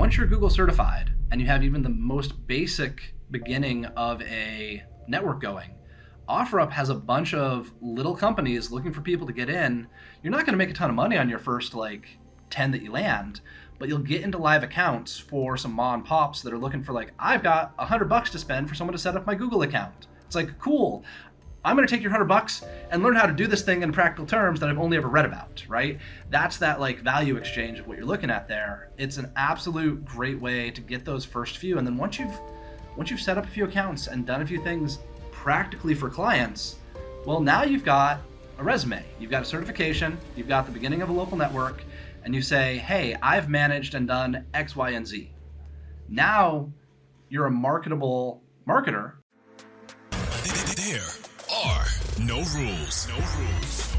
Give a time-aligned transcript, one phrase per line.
[0.00, 5.42] once you're Google certified and you have even the most basic beginning of a network
[5.42, 5.74] going,
[6.26, 9.86] OfferUp has a bunch of little companies looking for people to get in.
[10.22, 12.18] You're not going to make a ton of money on your first like
[12.48, 13.42] 10 that you land,
[13.78, 16.94] but you'll get into live accounts for some mom and pops that are looking for
[16.94, 20.06] like, I've got hundred bucks to spend for someone to set up my Google account.
[20.24, 21.04] It's like, cool.
[21.64, 23.92] I'm going to take your hundred bucks and learn how to do this thing in
[23.92, 25.98] practical terms that I've only ever read about, right?
[26.30, 28.90] That's that like value exchange of what you're looking at there.
[28.96, 32.34] It's an absolute great way to get those first few, and then once you've
[32.96, 34.98] once you've set up a few accounts and done a few things
[35.32, 36.76] practically for clients,
[37.26, 38.20] well, now you've got
[38.58, 41.84] a resume, you've got a certification, you've got the beginning of a local network,
[42.24, 45.30] and you say, "Hey, I've managed and done X, Y, and Z."
[46.08, 46.72] Now
[47.28, 49.12] you're a marketable marketer.
[50.76, 51.29] There
[52.26, 53.08] no rules.
[53.08, 53.96] No rules.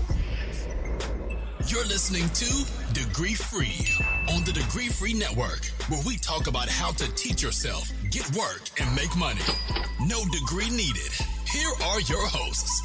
[1.68, 3.88] You're listening to Degree Free
[4.34, 8.70] on the Degree Free Network, where we talk about how to teach yourself, get work,
[8.80, 9.42] and make money.
[10.06, 11.12] No degree needed.
[11.48, 12.82] Here are your hosts,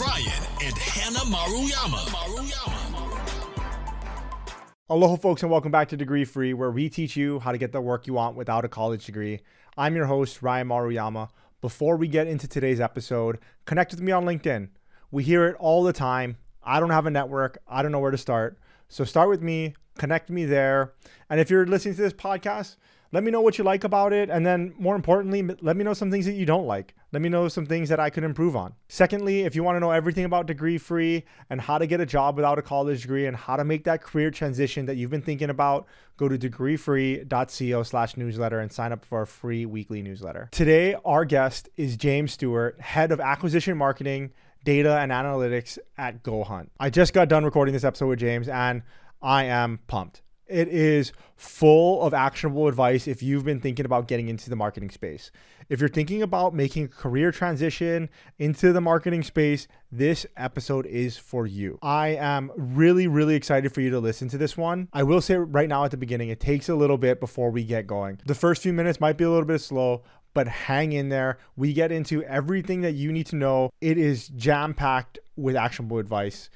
[0.00, 2.06] Ryan and Hannah Maruyama.
[2.08, 3.08] Maruyama.
[4.90, 7.72] Aloha, folks, and welcome back to Degree Free, where we teach you how to get
[7.72, 9.40] the work you want without a college degree.
[9.76, 11.28] I'm your host, Ryan Maruyama.
[11.60, 14.68] Before we get into today's episode, connect with me on LinkedIn.
[15.10, 16.36] We hear it all the time.
[16.62, 18.58] I don't have a network, I don't know where to start.
[18.88, 20.92] So start with me, connect me there.
[21.30, 22.76] And if you're listening to this podcast,
[23.10, 24.28] let me know what you like about it.
[24.28, 26.94] And then, more importantly, let me know some things that you don't like.
[27.10, 28.74] Let me know some things that I could improve on.
[28.88, 32.06] Secondly, if you want to know everything about Degree Free and how to get a
[32.06, 35.22] job without a college degree and how to make that career transition that you've been
[35.22, 35.86] thinking about,
[36.18, 40.50] go to degreefree.co slash newsletter and sign up for a free weekly newsletter.
[40.52, 44.32] Today, our guest is James Stewart, head of acquisition marketing,
[44.68, 46.70] data, and analytics at Go Hunt.
[46.78, 48.82] I just got done recording this episode with James and
[49.22, 50.20] I am pumped.
[50.46, 54.90] It is full of actionable advice if you've been thinking about getting into the marketing
[54.90, 55.30] space.
[55.70, 61.16] If you're thinking about making a career transition into the marketing space, this episode is
[61.16, 61.78] for you.
[61.80, 64.88] I am really, really excited for you to listen to this one.
[64.92, 67.64] I will say right now at the beginning, it takes a little bit before we
[67.64, 68.20] get going.
[68.26, 70.02] The first few minutes might be a little bit slow,
[70.38, 71.36] but hang in there.
[71.56, 73.70] We get into everything that you need to know.
[73.80, 76.48] It is jam packed with actionable advice.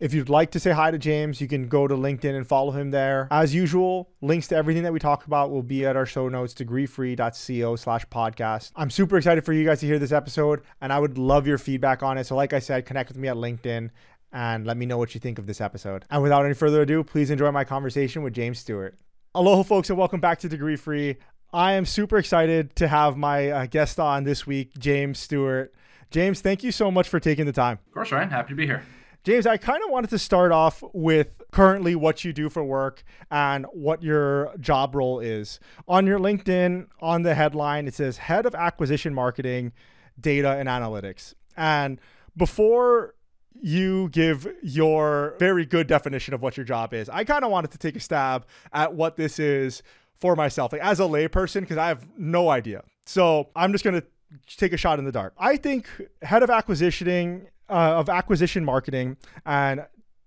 [0.00, 2.72] If you'd like to say hi to James, you can go to LinkedIn and follow
[2.72, 3.28] him there.
[3.30, 6.52] As usual, links to everything that we talk about will be at our show notes,
[6.52, 8.72] degreefree.co slash podcast.
[8.74, 11.58] I'm super excited for you guys to hear this episode, and I would love your
[11.58, 12.24] feedback on it.
[12.24, 13.90] So, like I said, connect with me at LinkedIn
[14.32, 16.04] and let me know what you think of this episode.
[16.10, 18.98] And without any further ado, please enjoy my conversation with James Stewart.
[19.32, 21.18] Aloha, folks, and welcome back to Degree Free.
[21.52, 25.72] I am super excited to have my uh, guest on this week, James Stewart.
[26.10, 27.78] James, thank you so much for taking the time.
[27.86, 28.28] Of course, Ryan.
[28.28, 28.82] Happy to be here.
[29.24, 33.02] James, I kind of wanted to start off with currently what you do for work
[33.30, 35.58] and what your job role is.
[35.86, 39.72] On your LinkedIn, on the headline, it says Head of Acquisition Marketing,
[40.20, 41.34] Data and Analytics.
[41.56, 41.98] And
[42.36, 43.14] before
[43.60, 47.70] you give your very good definition of what your job is, I kind of wanted
[47.72, 49.82] to take a stab at what this is
[50.20, 52.82] for myself, like as a layperson, because I have no idea.
[53.06, 54.06] So I'm just going to
[54.56, 55.34] take a shot in the dark.
[55.38, 55.86] I think
[56.22, 59.86] head of acquisitioning uh, of acquisition marketing and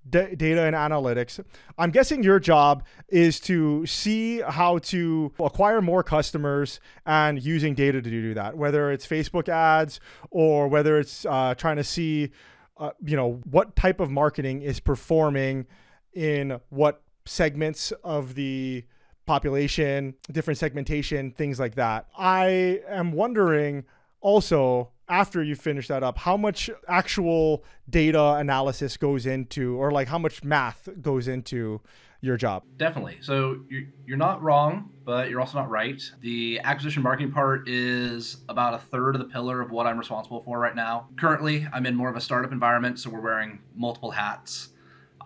[0.09, 1.43] d- data and analytics.
[1.77, 8.01] I'm guessing your job is to see how to acquire more customers and using data
[8.01, 12.31] to do that, whether it's Facebook ads or whether it's uh, trying to see,
[12.77, 15.65] uh, you know, what type of marketing is performing
[16.13, 18.83] in what segments of the
[19.25, 22.07] population, different segmentation, things like that.
[22.17, 23.85] I am wondering
[24.21, 30.07] also after you finish that up how much actual data analysis goes into or like
[30.07, 31.81] how much math goes into
[32.23, 32.63] your job?
[32.77, 33.17] Definitely.
[33.21, 36.01] So you're, you're not wrong but you're also not right.
[36.21, 40.41] The acquisition marketing part is about a third of the pillar of what i'm responsible
[40.41, 41.07] for right now.
[41.17, 44.69] Currently i'm in more of a startup environment so we're wearing multiple hats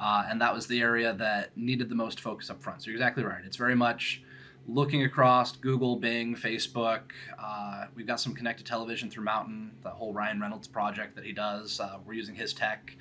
[0.05, 2.95] uh, and that was the area that needed the most focus up front so you're
[2.95, 4.21] exactly right it's very much
[4.67, 7.11] looking across Google, Bing, Facebook.
[7.37, 11.33] Uh, we've got some connected television through MNTN, the whole Ryan Reynolds project that he
[11.33, 11.79] does.
[11.79, 12.95] Uh, we're using his tech.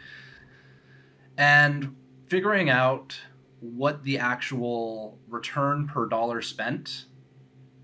[1.39, 1.97] And
[2.27, 3.19] figuring out
[3.61, 7.07] what the actual return per dollar spent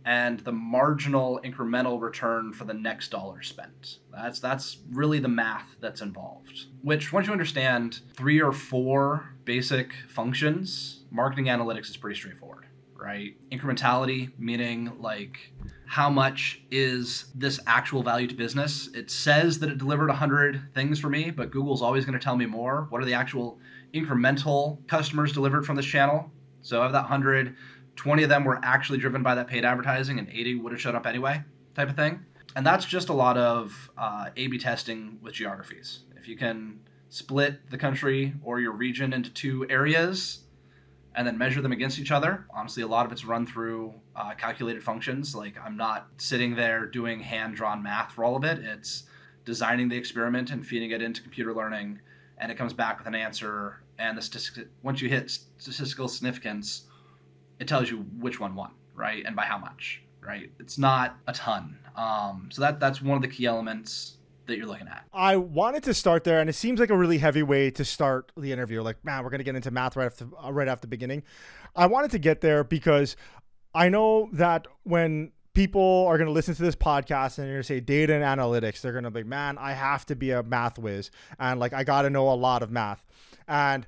[0.05, 3.99] and the marginal incremental return for the next dollar spent.
[4.13, 6.67] That's that's really the math that's involved.
[6.83, 12.67] Which once you understand three or four basic functions, marketing analytics is pretty straightforward
[13.01, 13.35] right?
[13.51, 15.53] Incrementality, meaning like
[15.87, 18.89] how much is this actual value to business?
[18.95, 22.37] It says that it delivered 100 things for me, but Google's always going to tell
[22.37, 22.87] me more.
[22.91, 23.59] What are the actual
[23.95, 26.31] incremental customers delivered from this channel?
[26.63, 27.57] So of that 100,
[28.01, 30.95] 20 of them were actually driven by that paid advertising, and 80 would have showed
[30.95, 31.45] up anyway,
[31.75, 32.25] type of thing.
[32.57, 36.05] And that's just a lot of uh, A B testing with geographies.
[36.17, 36.81] If you can
[37.11, 40.45] split the country or your region into two areas
[41.15, 44.33] and then measure them against each other, honestly, a lot of it's run through uh,
[44.33, 45.35] calculated functions.
[45.35, 48.61] Like, I'm not sitting there doing hand drawn math for all of it.
[48.61, 49.03] It's
[49.45, 52.01] designing the experiment and feeding it into computer learning,
[52.39, 53.83] and it comes back with an answer.
[53.99, 56.87] And the statistic, once you hit statistical significance,
[57.61, 60.51] it tells you which one won, right, and by how much, right?
[60.59, 61.79] It's not a ton.
[61.95, 64.17] Um, so that that's one of the key elements
[64.47, 65.05] that you're looking at.
[65.13, 68.33] I wanted to start there, and it seems like a really heavy way to start
[68.37, 68.83] the interview.
[68.83, 71.23] Like, man, we're gonna get into math right after uh, right after the beginning.
[71.77, 73.15] I wanted to get there because
[73.75, 77.63] I know that when people are going to listen to this podcast and they're going
[77.63, 80.43] to say data and analytics, they're going to be, man, I have to be a
[80.43, 81.11] math whiz.
[81.39, 83.05] And like, I got to know a lot of math.
[83.49, 83.87] And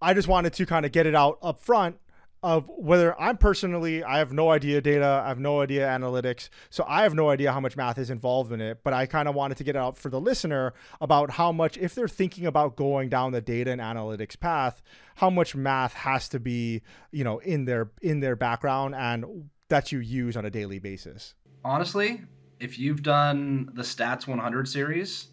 [0.00, 1.98] I just wanted to kind of get it out up front
[2.44, 6.50] of whether I'm personally, I have no idea data, I have no idea analytics.
[6.68, 8.80] So I have no idea how much math is involved in it.
[8.84, 11.94] But I kind of wanted to get out for the listener about how much, if
[11.94, 14.82] they're thinking about going down the data and analytics path,
[15.14, 16.82] how much math has to be,
[17.12, 21.34] you know, in their in their background and that you use on a daily basis?
[21.64, 22.20] Honestly,
[22.60, 25.28] if you've done the Stats 100 series,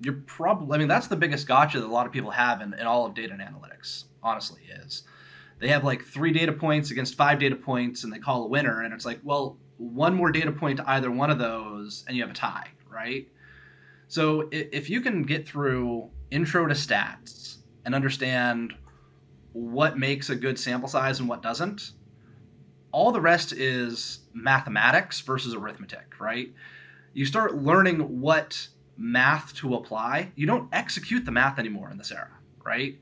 [0.00, 2.74] you're probably, I mean, that's the biggest gotcha that a lot of people have in,
[2.74, 5.04] in all of data and analytics, honestly, is
[5.58, 8.82] they have like three data points against five data points and they call a winner.
[8.82, 12.22] And it's like, well, one more data point to either one of those and you
[12.22, 13.28] have a tie, right?
[14.08, 18.74] So if you can get through intro to stats and understand
[19.52, 21.92] what makes a good sample size and what doesn't,
[22.92, 26.52] all the rest is mathematics versus arithmetic, right?
[27.12, 30.32] You start learning what math to apply.
[30.36, 32.30] You don't execute the math anymore in this era,
[32.64, 32.98] right?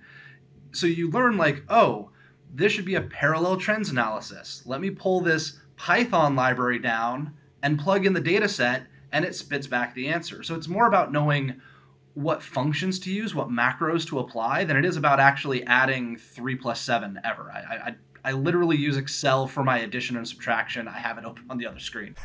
[0.72, 2.10] So you learn, like, oh,
[2.54, 4.62] this should be a parallel trends analysis.
[4.64, 9.34] Let me pull this Python library down and plug in the data set, and it
[9.34, 10.42] spits back the answer.
[10.42, 11.60] So it's more about knowing
[12.14, 16.56] what functions to use, what macros to apply, than it is about actually adding three
[16.56, 17.52] plus seven ever.
[17.52, 17.94] I, I,
[18.30, 20.88] I literally use Excel for my addition and subtraction.
[20.88, 22.16] I have it open on the other screen.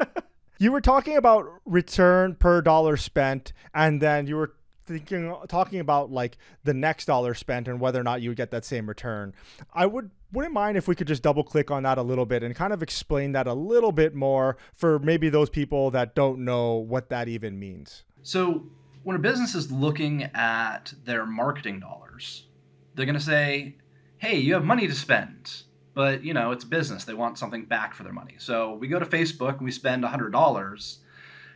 [0.58, 4.54] you were talking about return per dollar spent, and then you were
[4.92, 8.50] thinking talking about like the next dollar spent and whether or not you would get
[8.50, 9.34] that same return.
[9.72, 12.42] I would wouldn't mind if we could just double click on that a little bit
[12.42, 16.38] and kind of explain that a little bit more for maybe those people that don't
[16.44, 18.04] know what that even means.
[18.22, 18.64] So
[19.02, 22.46] when a business is looking at their marketing dollars,
[22.94, 23.76] they're going to say,
[24.18, 25.62] hey, you have money to spend.
[25.94, 27.04] But, you know, it's business.
[27.04, 28.36] They want something back for their money.
[28.38, 30.96] So we go to Facebook and we spend $100.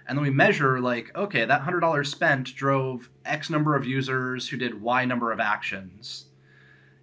[0.09, 4.57] And then we measure, like, okay, that $100 spent drove X number of users who
[4.57, 6.27] did Y number of actions.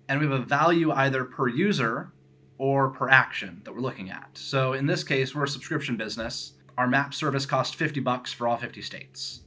[0.07, 2.11] And we have a value either per user
[2.57, 4.29] or per action that we're looking at.
[4.33, 6.53] So in this case, we're a subscription business.
[6.77, 9.41] Our map service costs 50 bucks for all 50 states.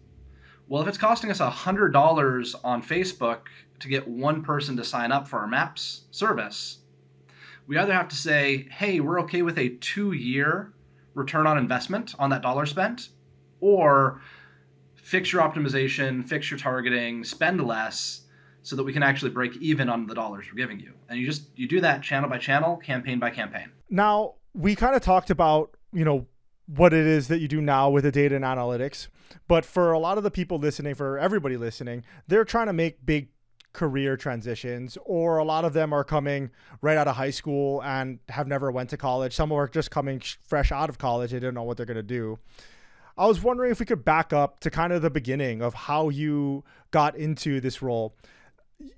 [0.68, 3.46] Well, if it's costing us $100 on Facebook
[3.78, 6.78] to get one person to sign up for our maps service,
[7.66, 10.72] we either have to say, hey, we're okay with a two year
[11.14, 13.08] return on investment on that dollar spent,
[13.66, 14.20] or
[14.94, 18.22] fix your optimization, fix your targeting, spend less
[18.62, 20.92] so that we can actually break even on the dollars we're giving you.
[21.08, 23.70] And you just you do that channel by channel, campaign by campaign.
[23.90, 26.26] Now, we kind of talked about, you know,
[26.66, 29.08] what it is that you do now with the data and analytics.
[29.48, 33.04] But for a lot of the people listening, for everybody listening, they're trying to make
[33.04, 33.28] big
[33.72, 38.20] career transitions or a lot of them are coming right out of high school and
[38.30, 40.18] have never went to college some are just coming
[40.48, 42.38] fresh out of college they don't know what they're going to do
[43.16, 46.08] i was wondering if we could back up to kind of the beginning of how
[46.08, 48.14] you got into this role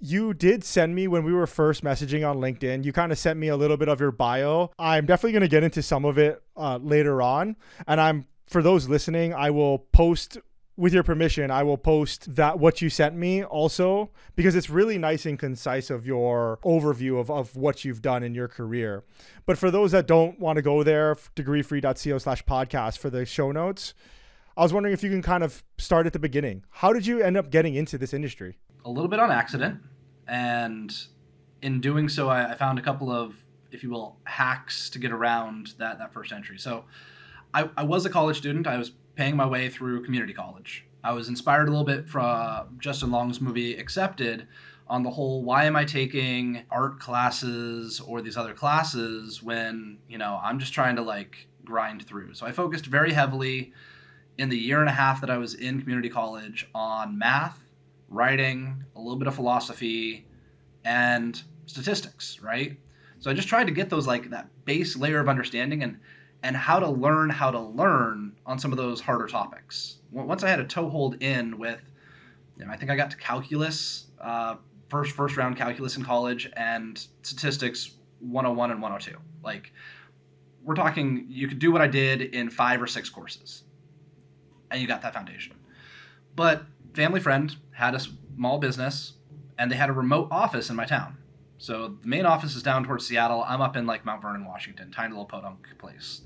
[0.01, 2.85] you did send me when we were first messaging on LinkedIn.
[2.85, 4.71] You kind of sent me a little bit of your bio.
[4.79, 7.57] I'm definitely going to get into some of it uh, later on.
[7.87, 10.39] And I'm, for those listening, I will post
[10.79, 14.97] with your permission, I will post that what you sent me also because it's really
[14.97, 19.05] nice and concise of your overview of, of what you've done in your career.
[19.45, 23.53] But for those that don't want to go there, degreefree.co slash podcast for the show
[23.53, 23.93] notes,
[24.57, 26.65] I was wondering if you can kind of start at the beginning.
[26.71, 28.59] How did you end up getting into this industry?
[28.85, 29.81] a little bit on accident,
[30.27, 30.95] and
[31.63, 33.37] in doing so, I, I found a couple of,
[33.71, 36.59] if you will, hacks to get around that that first entry.
[36.59, 36.85] So,
[37.53, 38.67] I, I was a college student.
[38.67, 40.87] I was paying my way through community college.
[41.03, 44.47] I was inspired a little bit from uh, Justin Long's movie Accepted
[44.87, 50.19] on the whole why am I taking art classes or these other classes when, you
[50.19, 52.35] know, I'm just trying to like grind through.
[52.35, 53.73] So I focused very heavily
[54.39, 57.59] in the year and a half that I was in community college on math
[58.09, 60.29] writing, a little bit of philosophy,
[60.85, 62.79] and statistics, right?
[63.19, 65.99] So I just tried to get those like that base layer of understanding and
[66.42, 69.99] and how to learn how to learn on some of those harder topics.
[70.11, 71.80] Once I had a toehold in with,
[72.57, 74.57] you know, I think I got to calculus, uh,
[74.88, 79.18] first first round calculus in college, and statistics 101 and 102.
[79.42, 79.73] Like
[80.62, 83.64] we're talking, you could do what I did in five or six courses,
[84.71, 85.57] and you got that foundation.
[86.37, 86.64] But
[86.95, 89.14] family friend had a small business,
[89.59, 91.16] and they had a remote office in my town.
[91.59, 93.45] So the main office is down towards Seattle.
[93.47, 96.23] I'm up in like Mount Vernon, Washington, tiny little podunk place.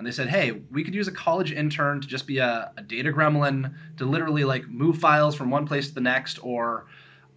[0.00, 2.80] And they said, hey, we could use a college intern to just be a, a
[2.80, 6.42] data gremlin to literally like move files from one place to the next.
[6.42, 6.86] Or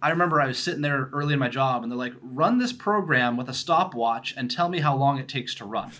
[0.00, 2.72] I remember I was sitting there early in my job and they're like, run this
[2.72, 5.92] program with a stopwatch and tell me how long it takes to run.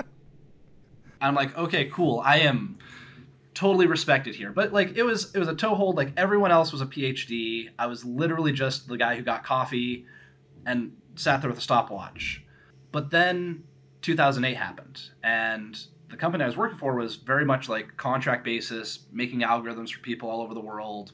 [1.22, 2.20] I'm like, okay, cool.
[2.22, 2.76] I am
[3.54, 4.52] totally respected here.
[4.52, 5.96] But like it was it was a toehold.
[5.96, 7.70] Like everyone else was a PhD.
[7.78, 10.04] I was literally just the guy who got coffee
[10.66, 12.44] and sat there with a stopwatch.
[12.90, 13.64] But then
[14.02, 15.78] 2008 happened, and
[16.12, 20.00] the company I was working for was very much like contract basis, making algorithms for
[20.00, 21.12] people all over the world.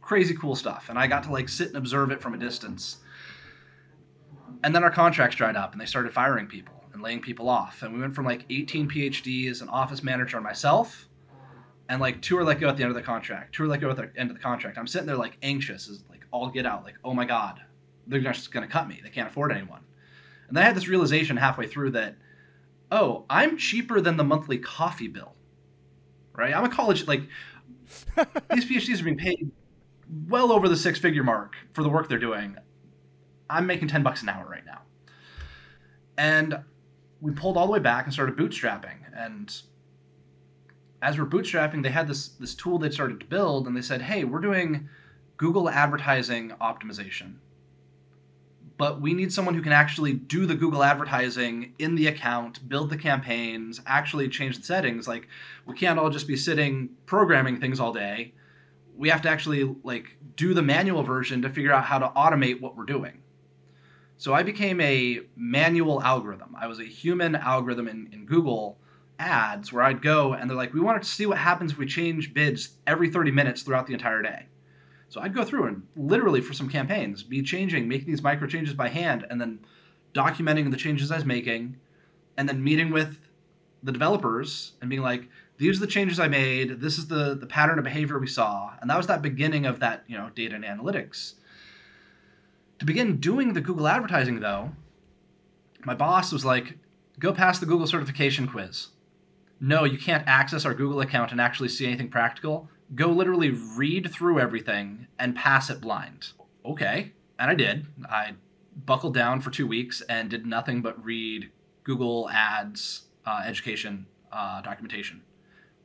[0.00, 0.86] Crazy cool stuff.
[0.88, 2.98] And I got to like sit and observe it from a distance.
[4.62, 7.82] And then our contracts dried up and they started firing people and laying people off.
[7.82, 11.08] And we went from like 18 PhDs, an office manager, myself,
[11.88, 13.56] and like two are let go at the end of the contract.
[13.56, 14.78] Two are let go at the end of the contract.
[14.78, 17.60] I'm sitting there like anxious, as like all get out, like, oh my God,
[18.06, 19.00] they're just gonna cut me.
[19.02, 19.80] They can't afford anyone.
[20.48, 22.16] And then I had this realization halfway through that,
[22.90, 25.34] oh, I'm cheaper than the monthly coffee bill.
[26.34, 26.54] Right?
[26.54, 27.22] I'm a college like
[28.52, 29.50] these PhDs are being paid
[30.28, 32.56] well over the six figure mark for the work they're doing.
[33.48, 34.82] I'm making 10 bucks an hour right now.
[36.16, 36.58] And
[37.20, 38.96] we pulled all the way back and started bootstrapping.
[39.16, 39.54] And
[41.04, 44.00] as we're bootstrapping, they had this this tool they started to build, and they said,
[44.00, 44.88] "Hey, we're doing
[45.36, 47.34] Google advertising optimization,
[48.76, 52.90] but we need someone who can actually do the Google advertising in the account, build
[52.90, 55.06] the campaigns, actually change the settings.
[55.06, 55.28] Like,
[55.66, 58.34] we can't all just be sitting programming things all day.
[58.96, 62.60] We have to actually like do the manual version to figure out how to automate
[62.60, 63.22] what we're doing."
[64.16, 66.54] So I became a manual algorithm.
[66.58, 68.78] I was a human algorithm in, in Google
[69.18, 71.86] ads where I'd go and they're like, we wanted to see what happens if we
[71.86, 74.46] change bids every 30 minutes throughout the entire day.
[75.14, 78.74] So I'd go through and literally for some campaigns be changing, making these micro changes
[78.74, 79.60] by hand, and then
[80.12, 81.76] documenting the changes I was making,
[82.36, 83.28] and then meeting with
[83.84, 86.80] the developers and being like, these are the changes I made.
[86.80, 89.78] This is the the pattern of behavior we saw, and that was that beginning of
[89.78, 91.34] that you know data and analytics.
[92.80, 94.72] To begin doing the Google advertising though,
[95.84, 96.76] my boss was like,
[97.20, 98.88] go pass the Google certification quiz
[99.60, 102.68] no, you can't access our Google account and actually see anything practical.
[102.94, 106.28] Go literally read through everything and pass it blind.
[106.64, 107.12] Okay.
[107.38, 107.86] And I did.
[108.08, 108.32] I
[108.86, 111.50] buckled down for two weeks and did nothing but read
[111.82, 115.22] Google Ads uh, education uh, documentation.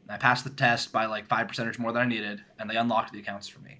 [0.09, 3.13] I passed the test by like five percentage more than I needed, and they unlocked
[3.13, 3.79] the accounts for me.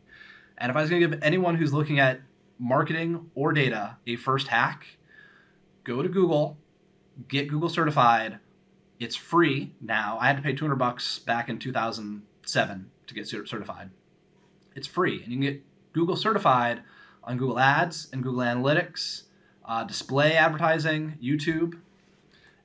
[0.60, 2.22] And if I was going to give anyone who's looking at
[2.60, 4.86] marketing or data a first hack,
[5.84, 6.58] go to Google,
[7.28, 8.40] get Google certified,
[9.00, 10.18] it's free now.
[10.20, 13.90] I had to pay 200 bucks back in 2007 to get certified.
[14.76, 15.64] It's free, and you can get
[15.94, 16.84] Google certified
[17.24, 19.24] on Google Ads and Google Analytics,
[19.66, 21.80] uh, display advertising, YouTube,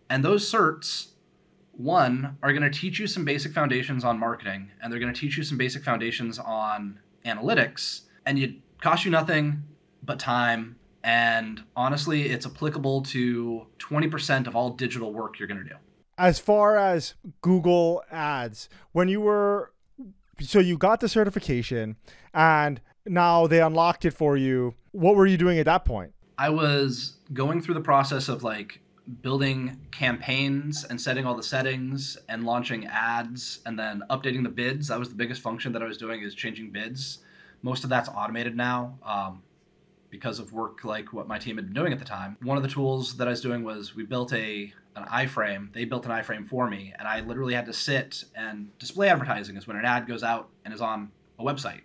[0.08, 1.08] and those certs.
[1.72, 5.18] One are going to teach you some basic foundations on marketing, and they're going to
[5.18, 9.64] teach you some basic foundations on analytics, and it costs you nothing
[10.04, 10.76] but time.
[11.02, 15.76] And honestly, it's applicable to 20% of all digital work you're going to do
[16.18, 19.72] as far as Google Ads, when you were
[20.40, 21.96] so you got the certification
[22.32, 24.74] and now they unlocked it for you.
[24.92, 26.12] What were you doing at that point?
[26.38, 28.80] I was going through the process of like
[29.20, 34.88] building campaigns and setting all the settings and launching ads and then updating the bids.
[34.88, 37.18] That was the biggest function that I was doing is changing bids.
[37.62, 38.98] Most of that's automated now.
[39.02, 39.42] Um,
[40.14, 42.36] because of work like what my team had been doing at the time.
[42.40, 45.72] One of the tools that I was doing was we built a an iframe.
[45.72, 49.56] They built an iframe for me, and I literally had to sit and display advertising
[49.56, 51.80] is when an ad goes out and is on a website.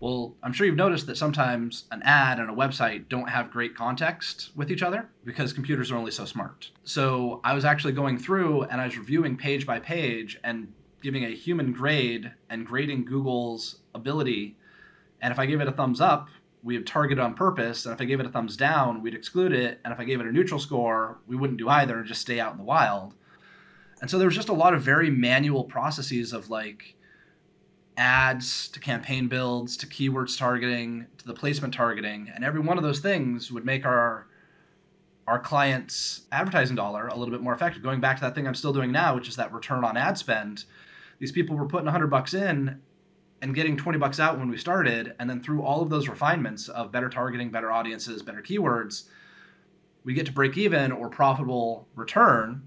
[0.00, 3.74] Well, I'm sure you've noticed that sometimes an ad and a website don't have great
[3.74, 6.70] context with each other because computers are only so smart.
[6.84, 11.24] So I was actually going through and I was reviewing page by page and giving
[11.24, 14.56] a human grade and grading Google's ability.
[15.20, 16.28] And if I give it a thumbs up,
[16.62, 17.86] we would target on purpose.
[17.86, 19.80] And if I gave it a thumbs down, we'd exclude it.
[19.84, 22.40] And if I gave it a neutral score, we wouldn't do either and just stay
[22.40, 23.14] out in the wild.
[24.00, 26.94] And so there was just a lot of very manual processes of like
[27.96, 32.30] ads to campaign builds to keywords targeting to the placement targeting.
[32.34, 34.26] And every one of those things would make our
[35.26, 37.82] our clients' advertising dollar a little bit more effective.
[37.82, 40.16] Going back to that thing I'm still doing now, which is that return on ad
[40.16, 40.64] spend.
[41.18, 42.80] These people were putting 100 bucks in
[43.40, 46.68] and getting 20 bucks out when we started, and then through all of those refinements
[46.68, 49.04] of better targeting, better audiences, better keywords,
[50.04, 52.62] we get to break even or profitable return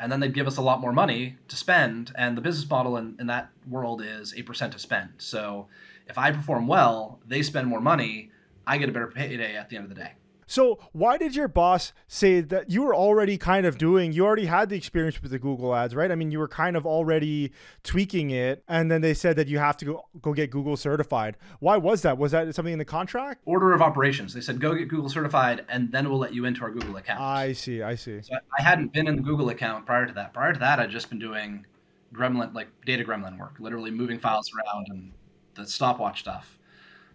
[0.00, 2.96] and then they'd give us a lot more money to spend and the business model
[2.96, 5.10] in, in that world is 8% to spend.
[5.18, 5.68] So
[6.08, 8.30] if i perform well they spend more money
[8.66, 10.12] i get a better payday at the end of the day
[10.46, 14.46] so why did your boss say that you were already kind of doing you already
[14.46, 16.10] had the experience with the Google ads, right?
[16.10, 19.58] I mean, you were kind of already tweaking it and then they said that you
[19.58, 21.36] have to go go get Google certified.
[21.60, 22.18] Why was that?
[22.18, 23.42] Was that something in the contract?
[23.44, 24.34] Order of operations.
[24.34, 27.20] They said go get Google certified and then we'll let you into our Google account.
[27.20, 28.22] I see, I see.
[28.22, 30.32] So I hadn't been in the Google account prior to that.
[30.32, 31.66] Prior to that, I'd just been doing
[32.12, 35.12] gremlin like data gremlin work, literally moving files around and
[35.54, 36.58] the stopwatch stuff.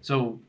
[0.01, 0.39] So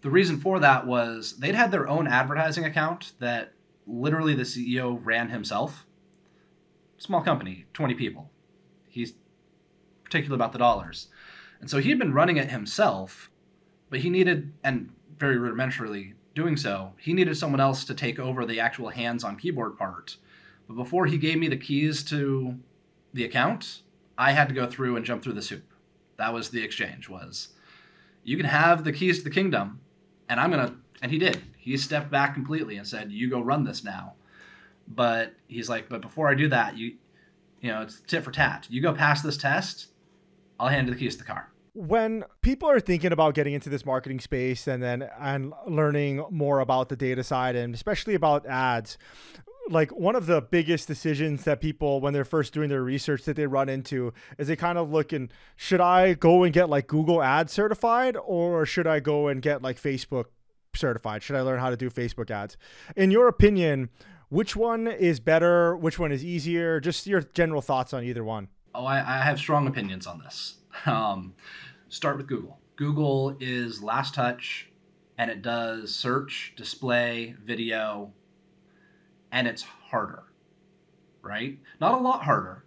[0.00, 3.52] the reason for that was they'd had their own advertising account that
[3.86, 5.86] literally the CEO ran himself.
[6.98, 8.30] Small company, 20 people.
[8.88, 9.14] He's
[10.04, 11.08] particular about the dollars.
[11.60, 13.30] And so he had been running it himself,
[13.90, 18.46] but he needed, and very rudimentarily doing so, he needed someone else to take over
[18.46, 20.16] the actual hands on keyboard part.
[20.68, 22.56] But before he gave me the keys to
[23.14, 23.82] the account,
[24.16, 25.64] I had to go through and jump through the soup.
[26.16, 27.48] That was the exchange was
[28.24, 29.80] you can have the keys to the kingdom,
[30.28, 31.42] and I'm gonna and he did.
[31.56, 34.14] He stepped back completely and said, "You go run this now."
[34.86, 36.96] But he's like, "But before I do that, you,
[37.60, 38.66] you know, it's tit for tat.
[38.70, 39.88] You go pass this test,
[40.58, 43.68] I'll hand you the keys to the car." When people are thinking about getting into
[43.68, 48.46] this marketing space and then and learning more about the data side and especially about
[48.46, 48.98] ads,
[49.70, 53.36] like one of the biggest decisions that people when they're first doing their research that
[53.36, 56.86] they run into is they kind of look and should I go and get like
[56.86, 60.26] Google Ads certified or should I go and get like Facebook
[60.74, 61.22] certified?
[61.22, 62.56] Should I learn how to do Facebook ads?
[62.96, 63.90] In your opinion,
[64.28, 65.76] which one is better?
[65.76, 66.80] Which one is easier?
[66.80, 68.48] Just your general thoughts on either one.
[68.74, 70.54] Oh, I, I have strong opinions on this.
[70.86, 71.34] Um,
[71.88, 72.60] start with Google.
[72.76, 74.68] Google is last touch
[75.18, 78.12] and it does search, display, video,
[79.32, 80.24] and it's harder,
[81.22, 81.58] right?
[81.80, 82.64] Not a lot harder,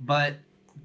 [0.00, 0.36] but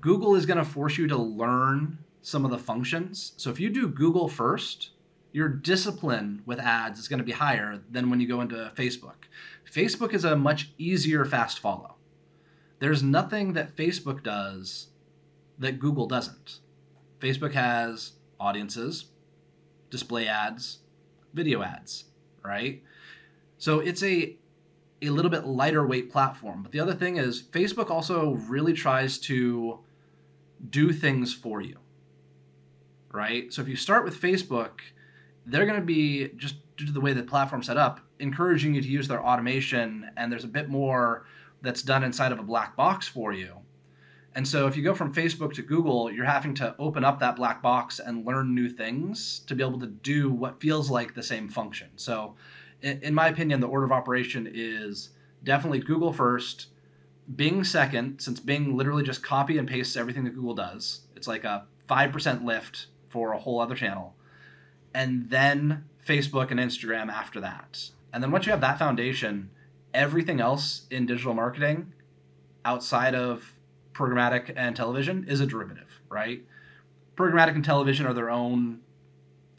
[0.01, 3.33] Google is going to force you to learn some of the functions.
[3.37, 4.91] So if you do Google first,
[5.31, 9.25] your discipline with ads is going to be higher than when you go into Facebook.
[9.71, 11.95] Facebook is a much easier fast follow.
[12.79, 14.87] There's nothing that Facebook does
[15.59, 16.59] that Google doesn't.
[17.19, 19.05] Facebook has audiences,
[19.89, 20.79] display ads,
[21.33, 22.05] video ads,
[22.43, 22.83] right?
[23.57, 24.35] So it's a
[25.03, 26.63] a little bit lighter weight platform.
[26.63, 29.79] But the other thing is, Facebook also really tries to
[30.69, 31.77] do things for you,
[33.11, 33.51] right?
[33.51, 34.79] So if you start with Facebook,
[35.45, 38.81] they're going to be just due to the way the platform's set up, encouraging you
[38.81, 41.25] to use their automation, and there's a bit more
[41.61, 43.57] that's done inside of a black box for you.
[44.35, 47.35] And so if you go from Facebook to Google, you're having to open up that
[47.35, 51.21] black box and learn new things to be able to do what feels like the
[51.21, 51.89] same function.
[51.97, 52.35] So
[52.83, 55.09] in my opinion, the order of operation is
[55.43, 56.67] definitely Google first,
[57.35, 61.01] Bing second, since Bing literally just copy and pastes everything that Google does.
[61.15, 64.15] It's like a 5% lift for a whole other channel.
[64.93, 67.89] And then Facebook and Instagram after that.
[68.11, 69.49] And then once you have that foundation,
[69.93, 71.93] everything else in digital marketing
[72.65, 73.53] outside of
[73.93, 76.43] programmatic and television is a derivative, right?
[77.15, 78.79] Programmatic and television are their own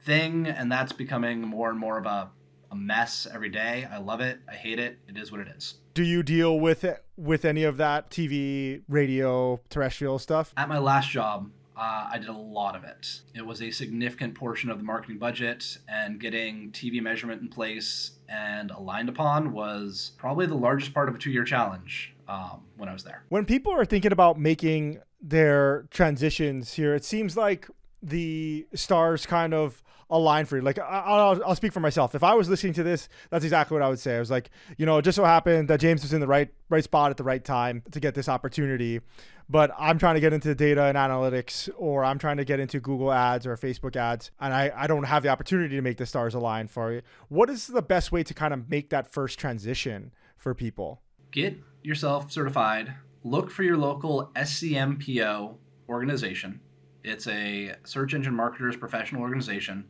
[0.02, 2.30] thing, and that's becoming more and more of a
[2.74, 3.86] a mess every day.
[3.90, 4.40] I love it.
[4.50, 4.98] I hate it.
[5.08, 5.74] It is what it is.
[5.94, 10.52] Do you deal with it with any of that TV, radio, terrestrial stuff?
[10.56, 13.20] At my last job, uh, I did a lot of it.
[13.34, 18.12] It was a significant portion of the marketing budget, and getting TV measurement in place
[18.28, 22.88] and aligned upon was probably the largest part of a two year challenge um, when
[22.88, 23.24] I was there.
[23.28, 27.68] When people are thinking about making their transitions here, it seems like
[28.02, 30.62] the stars kind of a line for you.
[30.62, 32.14] Like I'll, I'll speak for myself.
[32.14, 34.16] If I was listening to this, that's exactly what I would say.
[34.16, 36.48] I was like, you know, it just so happened that James was in the right
[36.68, 39.00] right spot at the right time to get this opportunity.
[39.48, 42.80] But I'm trying to get into data and analytics, or I'm trying to get into
[42.80, 46.06] Google ads or Facebook ads, and I, I don't have the opportunity to make the
[46.06, 47.02] stars align for you.
[47.28, 51.02] What is the best way to kind of make that first transition for people?
[51.30, 52.94] Get yourself certified.
[53.22, 55.56] Look for your local SEMPO
[55.90, 56.60] organization
[57.04, 59.84] it's a search engine marketers professional organization.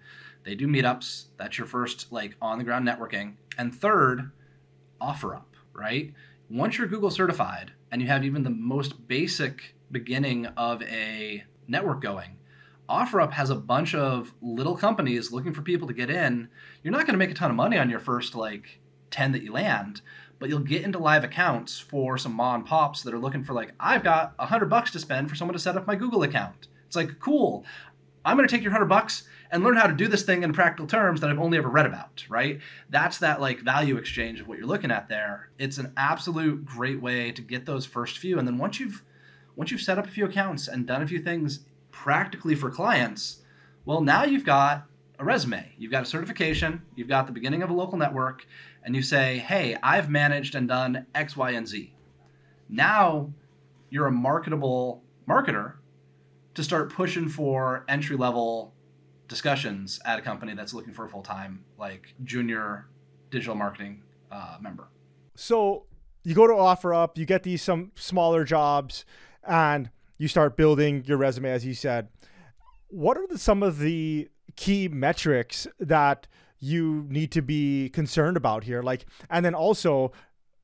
[0.44, 1.27] They do meetups.
[1.38, 3.35] That's your first like on the ground networking.
[3.57, 4.31] And third,
[5.00, 6.12] OfferUp, right?
[6.50, 12.03] Once you're Google certified and you have even the most basic beginning of a network
[12.03, 12.37] going,
[12.88, 16.48] OfferUp has a bunch of little companies looking for people to get in.
[16.83, 19.42] You're not going to make a ton of money on your first like 10 that
[19.42, 20.03] you land,
[20.38, 23.55] but you'll get into live accounts for some mom and pops that are looking for
[23.55, 26.24] like, I've got a hundred bucks to spend for someone to set up my Google
[26.24, 26.66] account.
[26.94, 27.64] It's like, cool.
[28.24, 30.52] I'm going to take your hundred bucks and learn how to do this thing in
[30.52, 32.61] practical terms that I've only ever read about, right?
[32.88, 35.50] That's that like value exchange of what you're looking at there.
[35.59, 38.38] It's an absolute great way to get those first few.
[38.38, 39.02] And then once you've
[39.57, 43.42] once you've set up a few accounts and done a few things practically for clients,
[43.85, 44.87] well, now you've got
[45.18, 48.46] a resume, you've got a certification, you've got the beginning of a local network,
[48.85, 51.92] and you say, hey, I've managed and done X, Y, and Z.
[52.68, 53.33] Now
[53.90, 55.74] you're a marketable marketer
[56.55, 58.75] to start pushing for entry level
[59.29, 62.87] discussions at a company that's looking for a full time, like junior
[63.31, 64.88] digital marketing uh, member.
[65.35, 65.87] So
[66.23, 69.05] you go to OfferUp, you get these some smaller jobs,
[69.47, 72.09] and you start building your resume, as you said.
[72.88, 76.27] What are the, some of the key metrics that
[76.61, 78.83] you need to be concerned about here?
[78.83, 80.12] Like, and then also,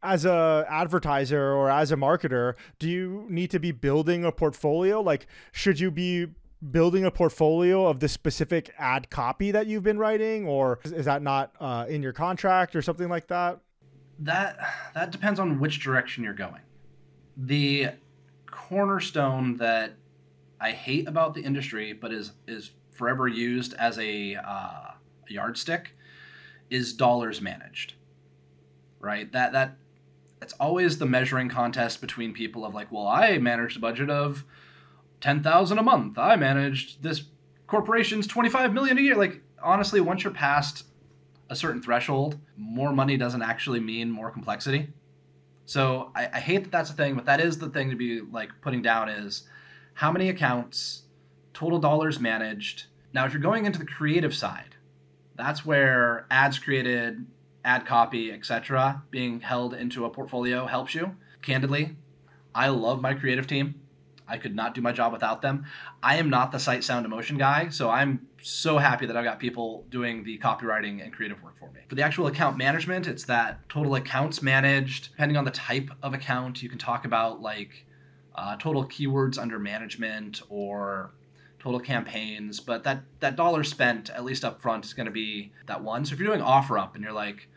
[0.03, 5.01] as a advertiser or as a marketer, do you need to be building a portfolio?
[5.01, 6.29] Like, should you be
[6.71, 11.23] building a portfolio of the specific ad copy that you've been writing, or is that
[11.23, 13.61] not uh, in your contract or something like that?
[14.19, 14.59] That
[14.95, 16.63] that depends on which direction you're going.
[17.37, 17.91] The
[18.47, 19.95] cornerstone that
[20.61, 24.91] I hate about the industry, but is is forever used as a, uh,
[25.27, 25.97] yardstick,
[26.69, 27.95] is dollars managed.
[28.99, 29.33] Right.
[29.33, 29.77] That that
[30.43, 34.45] it's always the measuring contest between people of like, well, I managed a budget of
[35.21, 36.19] ten thousand a month.
[36.19, 37.25] I managed this
[37.67, 39.17] corporation's twenty five million a year.
[39.17, 40.85] Like honestly, once you're past
[41.51, 44.89] a certain threshold, more money doesn't actually mean more complexity.
[45.67, 48.21] So I, I hate that that's a thing, but that is the thing to be
[48.21, 49.49] like putting down is
[49.95, 51.03] how many accounts,
[51.53, 52.87] total dollars managed.
[53.13, 54.77] Now, if you're going into the creative side,
[55.37, 57.27] that's where ads created,
[57.65, 61.17] ad copy, etc., being held into a portfolio helps you.
[61.43, 61.97] Candidly,
[62.55, 63.81] I love my creative team.
[64.31, 65.67] I could not do my job without them.
[66.03, 69.41] I am not the sight, sound, emotion guy, so I'm so happy that I've got
[69.41, 71.81] people doing the copywriting and creative work for me.
[71.89, 75.11] For the actual account management, it's that total accounts managed.
[75.11, 77.87] Depending on the type of account, you can talk about like
[78.37, 81.13] uh, total keywords under management or
[81.59, 82.61] total campaigns.
[82.61, 86.05] But that that dollar spent, at least up front, is going to be that one.
[86.05, 87.49] So if you're doing OfferUp and you're like,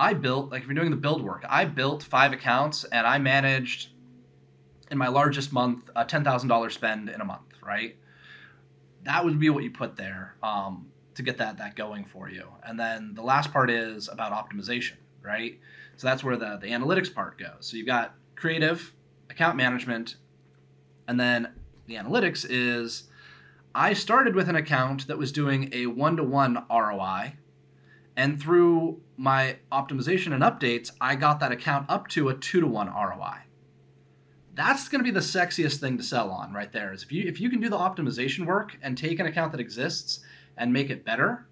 [0.00, 3.18] I built like if you're doing the build work, I built five accounts and I
[3.18, 3.90] managed
[4.90, 7.96] in my largest month a ten thousand dollar spend in a month, right?
[9.02, 10.86] That would be what you put there um,
[11.16, 12.48] to get that that going for you.
[12.64, 15.60] And then the last part is about optimization, right?
[15.98, 17.58] So that's where the the analytics part goes.
[17.60, 18.94] So you've got creative,
[19.28, 20.16] account management,
[21.08, 21.52] and then
[21.88, 23.02] the analytics is
[23.74, 27.34] I started with an account that was doing a one to one ROI.
[28.16, 32.66] And through my optimization and updates, I got that account up to a two to
[32.66, 33.44] one ROI
[34.54, 37.26] that's going to be the sexiest thing to sell on right there is if you
[37.26, 40.20] if you can do the optimization work and take an account that exists
[40.56, 41.46] and make it better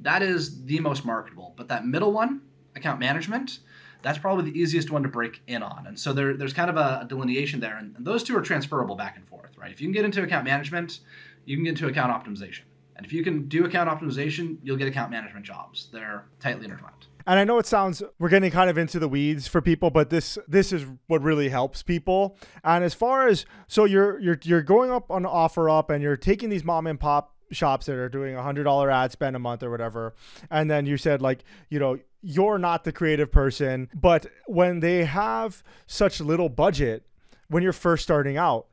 [0.00, 1.54] that is the most marketable.
[1.56, 2.42] But that middle one
[2.76, 3.60] account management
[4.00, 5.88] that's probably the easiest one to break in on.
[5.88, 9.16] And so there, there's kind of a, delineation there and those two are transferable back
[9.16, 9.72] and forth right?
[9.72, 11.00] If you can get into account management
[11.44, 12.62] you can get into account optimization
[12.98, 15.88] and if you can do account optimization you'll get account management jobs.
[15.92, 17.06] They're tightly intertwined.
[17.26, 20.08] And I know it sounds we're getting kind of into the weeds for people, but
[20.08, 22.36] this this is what really helps people.
[22.64, 26.48] And as far as so you're you're you're going up on OfferUp and you're taking
[26.48, 29.62] these mom and pop shops that are doing a hundred dollar ad spend a month
[29.62, 30.14] or whatever,
[30.50, 35.04] and then you said like you know you're not the creative person, but when they
[35.04, 37.04] have such little budget
[37.48, 38.67] when you're first starting out,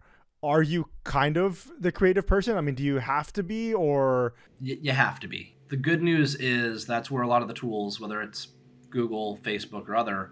[0.46, 2.58] are you kind of the creative person?
[2.58, 6.02] I mean, do you have to be or y- you have to be the good
[6.02, 8.50] news is that's where a lot of the tools, whether it's
[8.90, 10.32] Google, Facebook, or other,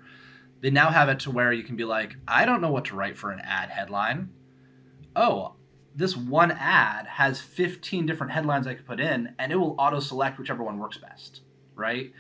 [0.62, 2.95] they now have it to where you can be like, I don't know what to
[2.95, 4.30] write for an ad headline.
[5.15, 5.56] Oh,
[5.95, 9.99] this one ad has 15 different headlines I could put in, and it will auto
[9.99, 11.41] select whichever one works best,
[11.76, 12.12] right?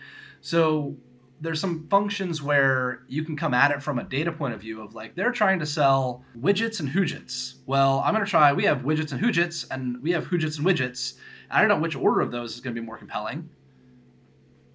[0.41, 0.97] So
[1.43, 4.81] there's some functions where you can come at it from a data point of view
[4.81, 7.55] of like they're trying to sell widgets and hoojits.
[7.65, 10.65] Well, I'm going to try, we have widgets and hoojits, and we have hoojits and
[10.65, 11.15] widgets
[11.53, 13.49] I don't know which order of those is going to be more compelling.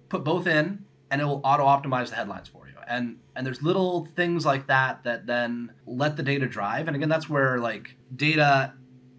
[0.07, 2.75] Put both in, and it will auto optimize the headlines for you.
[2.87, 6.87] And and there's little things like that that then let the data drive.
[6.87, 8.73] And again, that's where like data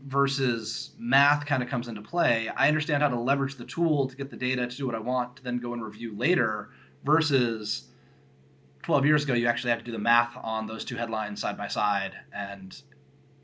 [0.07, 2.49] versus math kind of comes into play.
[2.49, 4.99] I understand how to leverage the tool to get the data to do what I
[4.99, 6.71] want to then go and review later
[7.05, 7.89] versus
[8.83, 11.57] 12 years ago you actually had to do the math on those two headlines side
[11.57, 12.83] by side and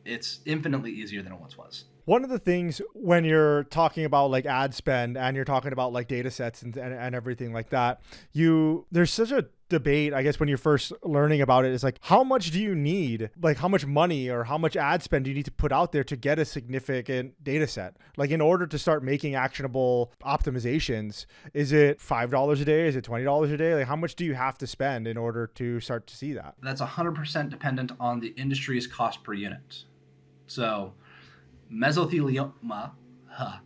[0.04, 1.84] it's infinitely easier than it once was.
[2.04, 5.92] One of the things when you're talking about like ad spend and you're talking about
[5.92, 8.00] like data sets and, and, and everything like that,
[8.32, 11.98] you there's such a debate, I guess, when you're first learning about it is like,
[12.02, 13.30] how much do you need?
[13.40, 15.92] Like, how much money or how much ad spend do you need to put out
[15.92, 17.96] there to get a significant data set?
[18.16, 22.88] Like, in order to start making actionable optimizations, is it $5 a day?
[22.88, 23.74] Is it $20 a day?
[23.74, 26.54] Like, how much do you have to spend in order to start to see that?
[26.62, 29.84] That's 100% dependent on the industry's cost per unit.
[30.46, 30.94] So,
[31.72, 32.92] mesothelioma,
[33.28, 33.56] huh,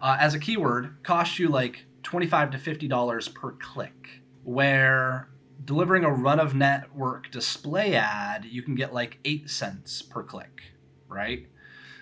[0.00, 5.29] uh, as a keyword, costs you like 25 to $50 per click, where
[5.64, 10.62] delivering a run of network display ad, you can get like eight cents per click,
[11.08, 11.46] right?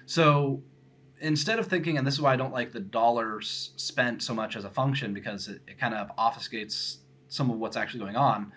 [0.07, 0.62] So
[1.21, 4.57] instead of thinking, and this is why I don't like the dollars spent so much
[4.57, 8.53] as a function because it, it kind of obfuscates some of what's actually going on.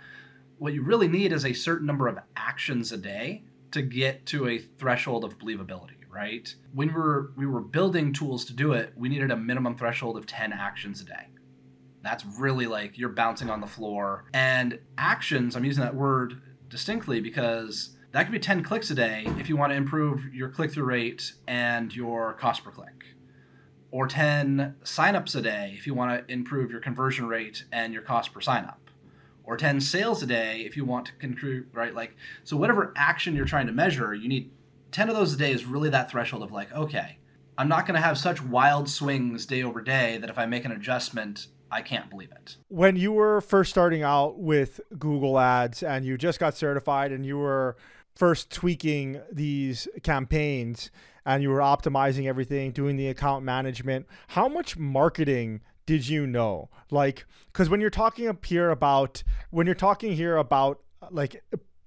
[0.59, 4.47] What you really need is a certain number of actions a day to get to
[4.47, 6.53] a threshold of believability, right?
[6.73, 10.17] When we were we were building tools to do it, we needed a minimum threshold
[10.17, 11.27] of 10 actions a day.
[12.03, 14.25] That's really like you're bouncing on the floor.
[14.33, 19.25] And actions, I'm using that word distinctly because that could be 10 clicks a day
[19.37, 23.05] if you want to improve your click through rate and your cost per click.
[23.91, 28.01] Or 10 signups a day if you want to improve your conversion rate and your
[28.01, 28.77] cost per signup.
[29.43, 31.93] Or 10 sales a day if you want to contribute, right?
[31.93, 34.51] Like, so whatever action you're trying to measure, you need
[34.91, 37.17] 10 of those a day is really that threshold of like, okay,
[37.57, 40.65] I'm not going to have such wild swings day over day that if I make
[40.65, 42.57] an adjustment, I can't believe it.
[42.67, 47.25] When you were first starting out with Google Ads and you just got certified and
[47.25, 47.77] you were
[48.15, 50.91] first tweaking these campaigns
[51.25, 56.69] and you were optimizing everything, doing the account management, how much marketing did you know?
[56.89, 61.41] Like, because when you're talking up here about, when you're talking here about like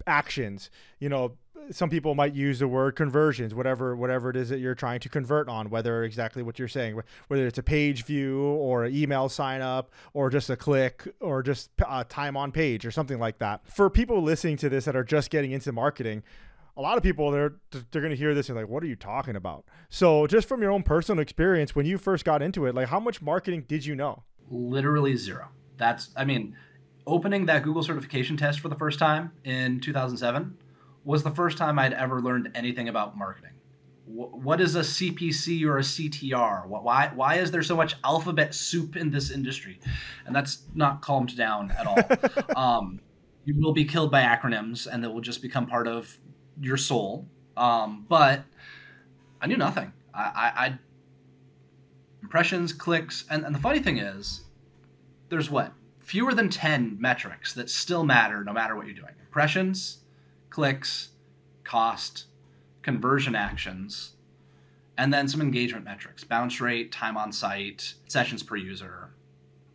[0.07, 1.37] actions, you know,
[1.71, 5.09] some people might use the word conversions, whatever whatever it is that you're trying to
[5.09, 9.29] convert on, whether exactly what you're saying, whether it's a page view or an email
[9.29, 13.39] sign up or just a click or just uh, time on page or something like
[13.39, 13.67] that.
[13.67, 16.23] For people listening to this that are just getting into marketing,
[16.77, 18.97] a lot of people they're they're going to hear this and like what are you
[18.97, 19.65] talking about?
[19.89, 23.01] So just from your own personal experience when you first got into it like how
[23.01, 24.23] much marketing did you know?
[24.51, 25.49] Literally zero.
[25.77, 26.57] That's i mean
[27.07, 30.57] opening that google certification test for the first time in 2007
[31.05, 33.51] was the first time I'd ever learned anything about marketing.
[34.07, 36.67] What is a CPC or a CTR?
[36.67, 39.81] Why why is there so much alphabet soup in this industry?
[40.27, 42.57] And that's not calmed down at all.
[42.57, 43.01] um,
[43.47, 46.15] you will be killed by acronyms, and it will just become part of
[46.61, 47.27] your soul.
[47.57, 48.45] Um, but
[49.41, 49.93] I knew nothing.
[50.13, 50.79] I, I, I
[52.23, 54.45] impressions, clicks, and, and the funny thing is,
[55.31, 59.15] there's what fewer than ten metrics that still matter no matter what you're doing.
[59.21, 60.04] Impressions,
[60.55, 61.09] clicks,
[61.65, 62.27] cost,
[62.83, 64.13] conversion actions,
[64.97, 69.11] and then some engagement metrics bounce rate, time on site, sessions per user.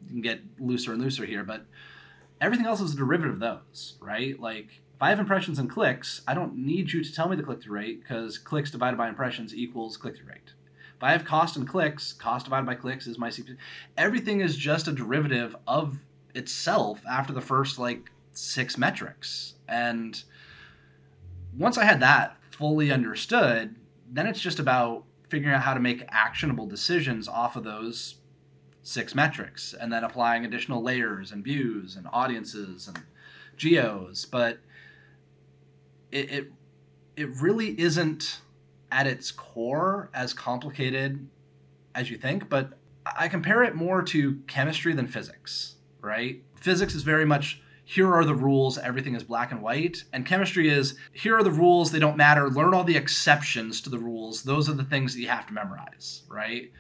[0.04, 1.66] You can get looser and looser here, but
[2.40, 4.40] everything else is a derivative of those, right?
[4.40, 7.44] Like if I have impressions and clicks, I don't need you to tell me the
[7.44, 10.54] click through rate because clicks divided by impressions equals click through rate.
[10.96, 13.58] If I have cost and clicks, cost divided by clicks is my CPC.
[13.98, 15.98] Everything is just a derivative of
[16.36, 19.56] itself after the first like six metrics.
[19.68, 20.24] And
[21.60, 23.76] once I had that fully understood,
[24.10, 28.16] then it's just about figuring out how to make actionable decisions off of those
[28.82, 33.00] six metrics and then applying additional layers and views and audiences and
[33.58, 34.26] geos.
[34.26, 34.58] But
[36.12, 36.52] it, it,
[37.18, 38.40] it really isn't
[38.92, 41.28] at its core as complicated
[41.94, 46.42] as you think, but I compare it more to chemistry than physics, right?
[46.56, 50.04] Physics is very much here are the rules, everything is black and white.
[50.14, 52.48] And chemistry is here are the rules, they don't matter.
[52.48, 54.44] Learn all the exceptions to the rules.
[54.44, 56.72] Those are the things that you have to memorize, right?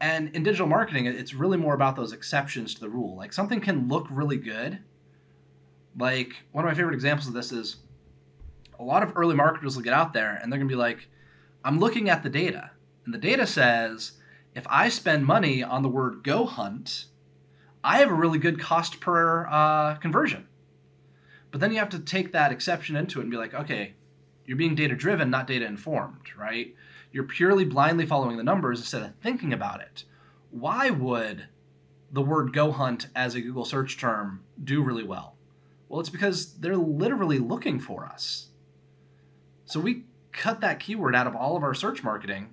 [0.00, 3.14] And in digital marketing, it's really more about those exceptions to the rule.
[3.14, 4.78] Like something can look really good.
[5.98, 7.76] Like one of my favorite examples of this is
[8.80, 11.10] a lot of early marketers will get out there and they're going to be like,
[11.62, 12.70] I'm looking at the data.
[13.04, 14.12] And the data says
[14.54, 17.04] if I spend money on the word go hunt,
[17.88, 20.46] I have a really good cost per uh, conversion.
[21.50, 23.94] But then you have to take that exception into it and be like, okay,
[24.44, 26.74] you're being data driven, not data informed, right?
[27.12, 30.04] You're purely blindly following the numbers instead of thinking about it.
[30.50, 31.46] Why would
[32.12, 35.36] the word go hunt as a Google search term do really well?
[35.88, 38.48] Well, it's because they're literally looking for us.
[39.64, 42.52] So we cut that keyword out of all of our search marketing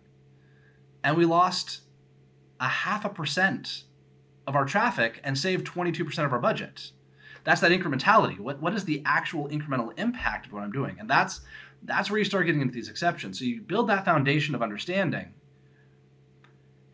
[1.04, 1.82] and we lost
[2.62, 3.84] a half a percent
[4.48, 6.92] of our traffic and save 22% of our budget.
[7.44, 8.40] That's that incrementality.
[8.40, 10.98] What, what is the actual incremental impact of what I'm doing?
[11.00, 11.42] And that's
[11.84, 13.38] that's where you start getting into these exceptions.
[13.38, 15.34] So you build that foundation of understanding,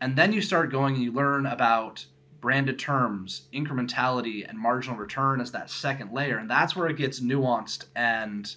[0.00, 2.04] And then you start going and you learn about
[2.42, 7.20] branded terms, incrementality, and marginal return as that second layer, and that's where it gets
[7.20, 8.54] nuanced and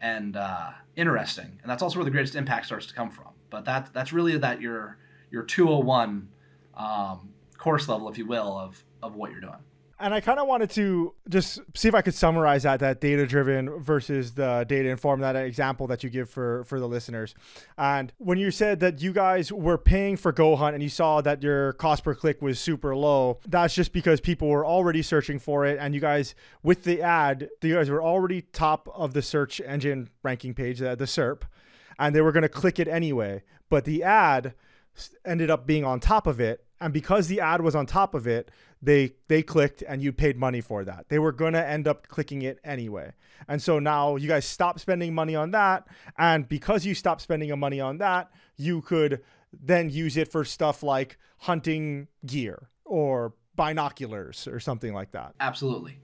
[0.00, 1.58] and uh, interesting.
[1.62, 3.28] And that's also where the greatest impact starts to come from.
[3.50, 4.96] But that that's really that your
[5.30, 6.28] your 201
[6.74, 7.28] um,
[7.60, 9.60] course level, if you will, of of what you're doing
[10.00, 13.26] and I kind of wanted to just see if I could summarize that that data
[13.26, 17.34] driven versus the data informed that example that you give for for the listeners.
[17.76, 21.20] And when you said that you guys were paying for Go Hunt and you saw
[21.20, 25.38] that your cost per click was super low, that's just because people were already searching
[25.38, 29.22] for it and you guys with the ad, you guys were already top of the
[29.22, 31.42] search engine ranking page, the, the SERP,
[31.98, 33.42] and they were going to click it anyway.
[33.68, 34.54] But the ad
[35.26, 38.26] ended up being on top of it and because the ad was on top of
[38.26, 38.50] it
[38.82, 41.06] they they clicked and you paid money for that.
[41.08, 43.12] They were going to end up clicking it anyway.
[43.48, 45.86] And so now you guys stop spending money on that.
[46.18, 50.82] And because you stop spending money on that you could then use it for stuff
[50.82, 55.34] like hunting gear or binoculars or something like that.
[55.40, 55.98] Absolutely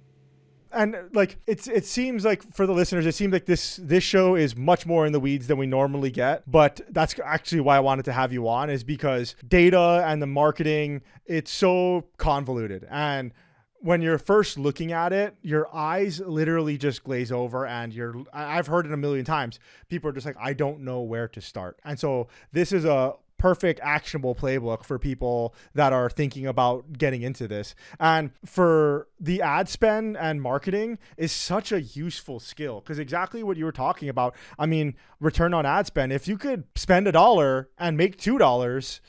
[0.73, 4.35] and like it's it seems like for the listeners it seems like this this show
[4.35, 7.81] is much more in the weeds than we normally get but that's actually why i
[7.81, 13.33] wanted to have you on is because data and the marketing it's so convoluted and
[13.81, 18.15] when you're first looking at it, your eyes literally just glaze over, and you're.
[18.33, 19.61] I've heard it a million times.
[19.89, 21.79] People are just like, I don't know where to start.
[21.85, 27.23] And so this is a perfect actionable playbook for people that are thinking about getting
[27.23, 27.75] into this.
[28.01, 33.57] And for the ad spend and marketing is such a useful skill because exactly what
[33.57, 34.35] you were talking about.
[34.59, 36.13] I mean, return on ad spend.
[36.13, 39.01] If you could spend a dollar and make two dollars,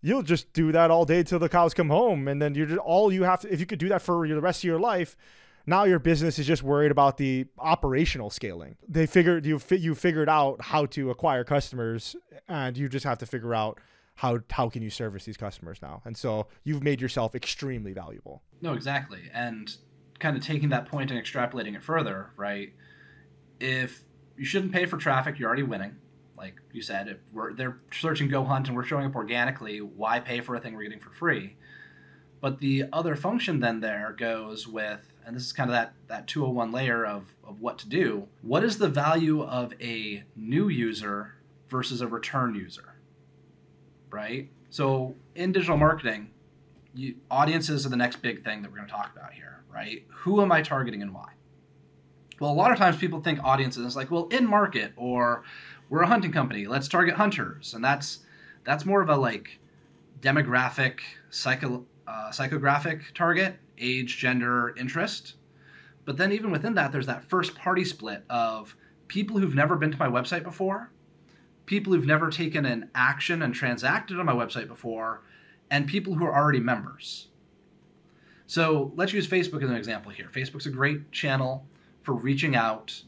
[0.00, 2.78] you'll just do that all day till the cows come home, and then you're just,
[2.78, 3.52] all you have to.
[3.52, 5.16] If you could do that for the rest of your life,
[5.66, 8.76] now your business is just worried about the operational scaling.
[8.88, 12.16] They figured you you figured out how to acquire customers,
[12.48, 13.80] and you just have to figure out
[14.16, 16.02] how how can you service these customers now.
[16.04, 18.42] And so you've made yourself extremely valuable.
[18.60, 19.30] No, exactly.
[19.32, 19.74] And
[20.18, 22.72] kind of taking that point and extrapolating it further, right?
[23.60, 24.02] If
[24.36, 25.96] you shouldn't pay for traffic, you're already winning.
[26.36, 30.20] Like you said, if we're they're searching Go Hunt and we're showing up organically, why
[30.20, 31.56] pay for a thing we're getting for free?
[32.44, 36.26] But the other function then there goes with and this is kind of that, that
[36.26, 38.28] 201 layer of, of what to do.
[38.42, 41.36] What is the value of a new user
[41.70, 42.96] versus a return user?
[44.10, 44.50] Right?
[44.68, 46.32] So in digital marketing,
[46.94, 50.04] you, audiences are the next big thing that we're going to talk about here, right?
[50.10, 51.30] Who am I targeting and why?
[52.40, 55.44] Well, a lot of times people think audiences is like, well, in market or
[55.88, 58.18] we're a hunting company, let's target hunters, and that's
[58.64, 59.60] that's more of a like
[60.20, 65.34] demographic, psycho, uh, psychographic target age, gender, interest.
[66.04, 68.76] But then even within that, there's that first party split of
[69.08, 70.90] people who've never been to my website before,
[71.66, 75.22] people who've never taken an action and transacted on my website before,
[75.70, 77.28] and people who are already members.
[78.46, 80.28] So let's use Facebook as an example here.
[80.32, 81.66] Facebook's a great channel
[82.02, 83.02] for reaching out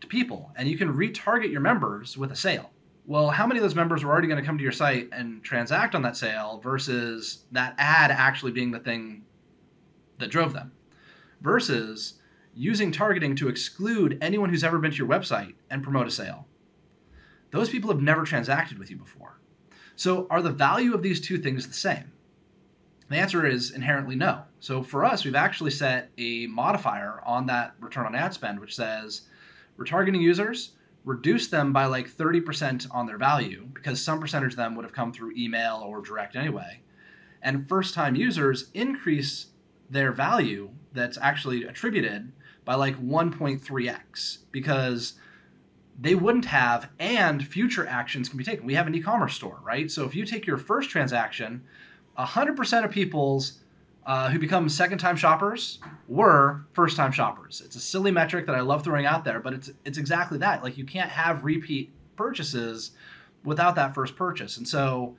[0.00, 2.70] to people, and you can retarget your members with a sale.
[3.06, 5.42] Well, how many of those members were already going to come to your site and
[5.44, 9.24] transact on that sale versus that ad actually being the thing
[10.18, 10.72] that drove them
[11.42, 12.14] versus
[12.54, 16.46] using targeting to exclude anyone who's ever been to your website and promote a sale.
[17.50, 19.38] Those people have never transacted with you before.
[19.96, 22.12] So, are the value of these two things the same?
[23.10, 24.42] The answer is inherently no.
[24.58, 28.74] So, for us, we've actually set a modifier on that return on ad spend, which
[28.74, 29.22] says
[29.78, 30.72] retargeting users,
[31.04, 34.94] reduce them by like 30% on their value, because some percentage of them would have
[34.94, 36.80] come through email or direct anyway.
[37.42, 39.46] And first time users, increase
[39.90, 42.32] their value that's actually attributed
[42.64, 45.14] by like 1.3x because
[46.00, 49.90] they wouldn't have and future actions can be taken we have an e-commerce store right
[49.90, 51.62] so if you take your first transaction
[52.18, 53.60] 100% of people's
[54.06, 57.62] uh, who become second time shoppers were first time shoppers.
[57.64, 60.62] It's a silly metric that i love throwing out there but it's it's exactly that.
[60.62, 62.92] Like you can't have repeat purchases
[63.44, 64.56] without that first purchase.
[64.56, 65.16] And so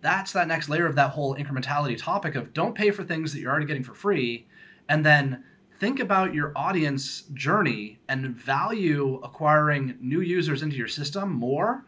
[0.00, 3.40] that's that next layer of that whole incrementality topic of don't pay for things that
[3.40, 4.46] you're already getting for free
[4.88, 5.44] and then
[5.78, 11.84] think about your audience journey and value acquiring new users into your system more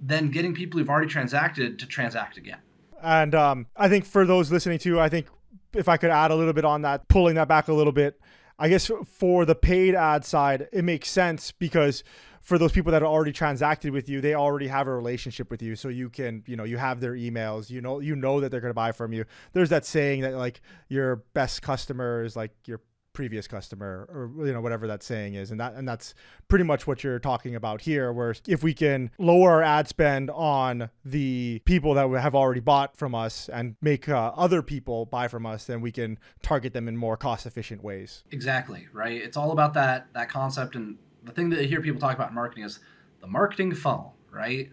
[0.00, 2.58] than getting people who've already transacted to transact again.
[3.02, 5.26] And um, i think for those listening to i think
[5.74, 8.20] if i could add a little bit on that pulling that back a little bit
[8.58, 12.04] i guess for the paid ad side it makes sense because
[12.44, 15.62] for those people that are already transacted with you, they already have a relationship with
[15.62, 15.74] you.
[15.74, 18.60] So you can, you know, you have their emails, you know, you know that they're
[18.60, 19.24] going to buy from you.
[19.54, 20.60] There's that saying that like
[20.90, 22.82] your best customer is like your
[23.14, 25.50] previous customer or you know whatever that saying is.
[25.50, 26.14] And that and that's
[26.48, 30.30] pretty much what you're talking about here where if we can lower our ad spend
[30.30, 35.28] on the people that have already bought from us and make uh, other people buy
[35.28, 38.24] from us then we can target them in more cost efficient ways.
[38.30, 39.22] Exactly right?
[39.22, 40.74] It's all about that that concept.
[40.74, 42.80] And the thing that I hear people talk about in marketing is
[43.20, 44.70] the marketing funnel right?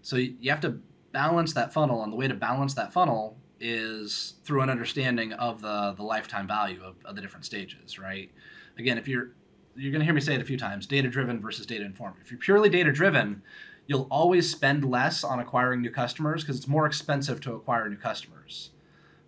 [0.00, 0.78] So you have to
[1.12, 5.62] balance that funnel and the way to balance that funnel is through an understanding of
[5.62, 8.30] the the lifetime value of, of the different stages, right?
[8.76, 9.30] Again, if you're
[9.76, 12.16] you're going to hear me say it a few times, data driven versus data informed.
[12.20, 13.40] If you're purely data driven,
[13.86, 17.96] you'll always spend less on acquiring new customers because it's more expensive to acquire new
[17.96, 18.70] customers.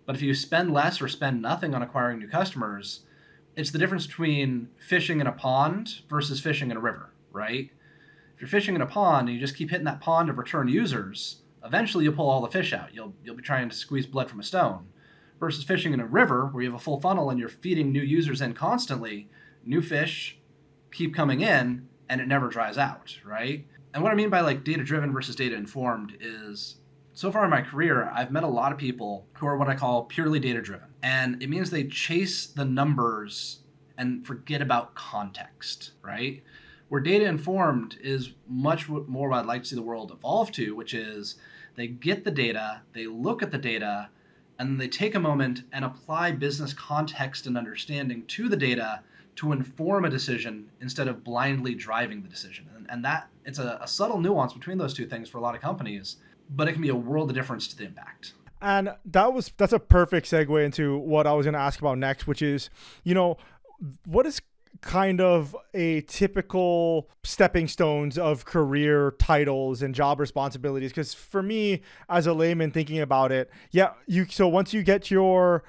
[0.05, 3.01] But if you spend less or spend nothing on acquiring new customers,
[3.55, 7.71] it's the difference between fishing in a pond versus fishing in a river, right?
[8.35, 10.67] If you're fishing in a pond and you just keep hitting that pond of return
[10.67, 12.93] users, eventually you'll pull all the fish out.
[12.93, 14.87] You'll you'll be trying to squeeze blood from a stone.
[15.39, 18.01] Versus fishing in a river where you have a full funnel and you're feeding new
[18.01, 19.29] users in constantly,
[19.65, 20.39] new fish
[20.91, 23.67] keep coming in and it never dries out, right?
[23.93, 26.77] And what I mean by like data driven versus data informed is
[27.13, 29.75] so far in my career, I've met a lot of people who are what I
[29.75, 30.89] call purely data driven.
[31.01, 33.59] And it means they chase the numbers
[33.97, 36.43] and forget about context, right?
[36.89, 40.75] Where data informed is much more what I'd like to see the world evolve to,
[40.75, 41.35] which is
[41.75, 44.09] they get the data, they look at the data,
[44.59, 49.01] and they take a moment and apply business context and understanding to the data
[49.35, 52.69] to inform a decision instead of blindly driving the decision.
[52.75, 55.55] And, and that it's a, a subtle nuance between those two things for a lot
[55.55, 56.17] of companies,
[56.49, 58.33] but it can be a world of difference to the impact.
[58.61, 61.97] And that was that's a perfect segue into what I was going to ask about
[61.97, 62.69] next, which is,
[63.03, 63.37] you know,
[64.05, 64.41] what is
[64.85, 70.91] kind of a typical stepping stones of career titles and job responsibilities.
[70.91, 75.09] Because for me as a layman thinking about it yeah you so once you get
[75.09, 75.63] your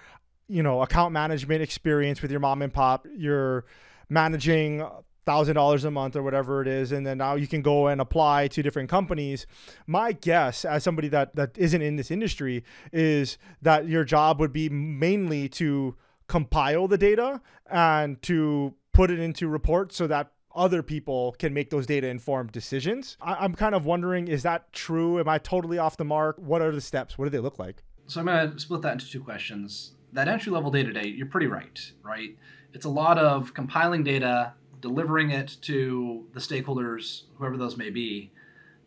[0.49, 3.65] you know account management experience with your mom and pop you're
[4.09, 4.87] managing
[5.25, 8.01] thousand dollars a month or whatever it is and then now you can go and
[8.01, 9.47] apply to different companies.
[9.87, 14.53] My guess as somebody that that isn't in this industry is that your job would
[14.53, 15.97] be mainly to
[16.29, 17.41] compile the data
[17.71, 22.51] and to put it into reports so that other people can make those data informed
[22.51, 23.19] decisions.
[23.21, 25.21] I- am kind of wondering, is that true?
[25.21, 26.39] Am I totally off the mark?
[26.39, 27.19] What are the steps?
[27.19, 27.83] What do they look like?
[28.07, 29.93] So I'm going to split that into two questions.
[30.15, 32.39] That entry level day to day, you're pretty right, right?
[32.73, 38.33] It's a lot of compiling data, delivering it to the stakeholders, whoever those may be.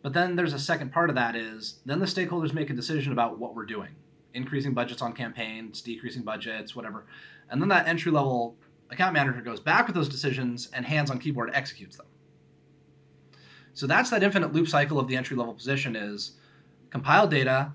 [0.02, 3.12] But then there's a second part of that is then the stakeholders make a decision
[3.12, 3.94] about what we're doing,
[4.34, 7.06] increasing budgets on campaigns, decreasing budgets, whatever.
[7.48, 8.56] And then that entry level
[8.90, 12.06] account manager goes back with those decisions and hands on keyboard executes them.
[13.74, 16.32] So that's that infinite loop cycle of the entry level position is
[16.90, 17.72] compile data,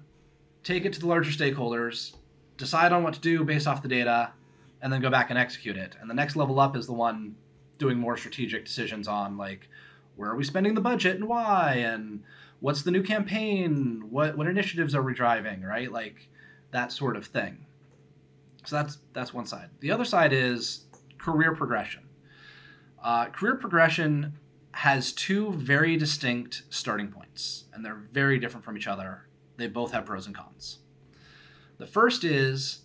[0.63, 2.16] take it to the larger stakeholders,
[2.57, 4.32] decide on what to do based off the data,
[4.82, 5.95] and then go back and execute it.
[5.99, 7.36] And the next level up is the one
[7.78, 9.70] doing more strategic decisions on like
[10.16, 12.24] where are we spending the budget and why and
[12.59, 15.91] what's the new campaign, what what initiatives are we driving, right?
[15.91, 16.30] Like
[16.72, 17.66] that sort of thing.
[18.66, 19.70] So that's that's one side.
[19.80, 20.84] The other side is
[21.18, 22.03] career progression.
[23.03, 24.34] Uh, career progression
[24.72, 29.28] has two very distinct starting points, and they're very different from each other.
[29.57, 30.80] They both have pros and cons.
[31.78, 32.82] The first is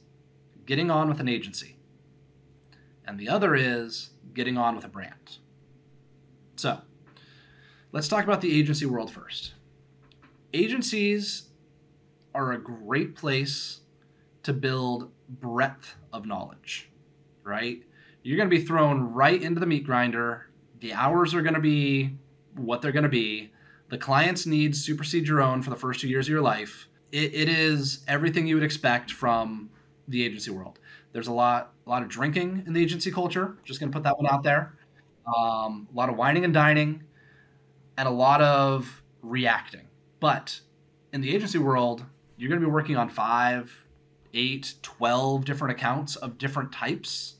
[0.66, 1.76] getting on with an agency,
[3.05, 5.39] and the other is getting on with a brand.
[6.57, 6.81] So,
[7.93, 9.55] let's talk about the agency world first.
[10.53, 11.49] Agencies
[12.35, 13.81] are a great place
[14.43, 16.91] to build breadth of knowledge,
[17.43, 17.83] right?
[18.23, 20.47] You're going to be thrown right into the meat grinder.
[20.81, 22.16] The hours are going to be
[22.57, 23.53] what they're going to be.
[23.89, 26.89] The client's needs supersede your own for the first two years of your life.
[27.12, 29.71] It, it is everything you would expect from
[30.09, 30.79] the agency world.
[31.12, 33.57] There's a lot, a lot of drinking in the agency culture.
[33.64, 34.75] Just going to put that one out there.
[35.27, 37.03] Um, a lot of whining and dining,
[37.99, 39.89] and a lot of reacting.
[40.18, 40.59] But
[41.12, 42.05] in the agency world,
[42.37, 43.73] you're going to be working on five,
[44.35, 47.37] eight, 12 different accounts of different types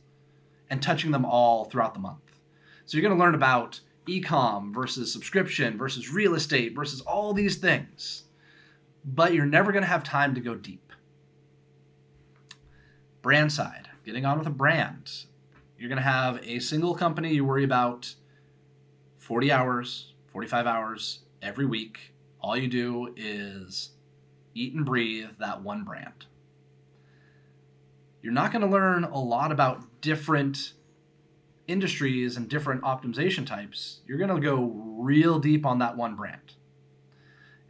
[0.71, 2.39] and touching them all throughout the month.
[2.87, 7.57] So you're going to learn about ecom versus subscription versus real estate versus all these
[7.57, 8.25] things.
[9.05, 10.93] But you're never going to have time to go deep.
[13.23, 15.11] Brand side, getting on with a brand.
[15.79, 18.15] You're going to have a single company you worry about
[19.19, 22.13] 40 hours, 45 hours every week.
[22.41, 23.91] All you do is
[24.55, 26.27] eat and breathe that one brand
[28.23, 30.75] you're not going to learn a lot about different
[31.67, 34.01] industries and different optimization types.
[34.07, 36.55] You're going to go real deep on that one brand.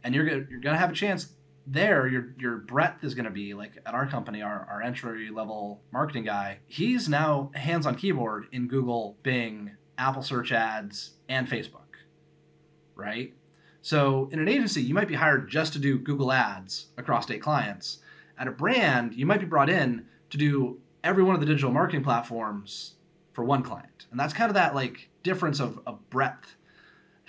[0.03, 1.33] And you're going you're going to have a chance
[1.67, 5.29] there your your breadth is going to be like at our company our, our entry
[5.29, 11.47] level marketing guy he's now hands on keyboard in google bing apple search ads and
[11.47, 11.97] facebook
[12.95, 13.33] right
[13.81, 17.41] so in an agency you might be hired just to do google ads across state
[17.41, 17.99] clients
[18.37, 21.71] at a brand you might be brought in to do every one of the digital
[21.71, 22.95] marketing platforms
[23.33, 26.55] for one client and that's kind of that like difference of, of breadth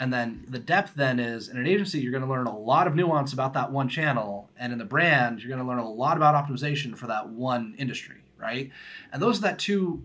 [0.03, 2.89] and then the depth then is in an agency, you're going to learn a lot
[2.89, 4.51] of nuance about that one channel.
[4.57, 7.77] And in the brand, you're going to learn a lot about optimization for that one
[7.79, 8.71] industry, right?
[9.13, 10.03] And those are that two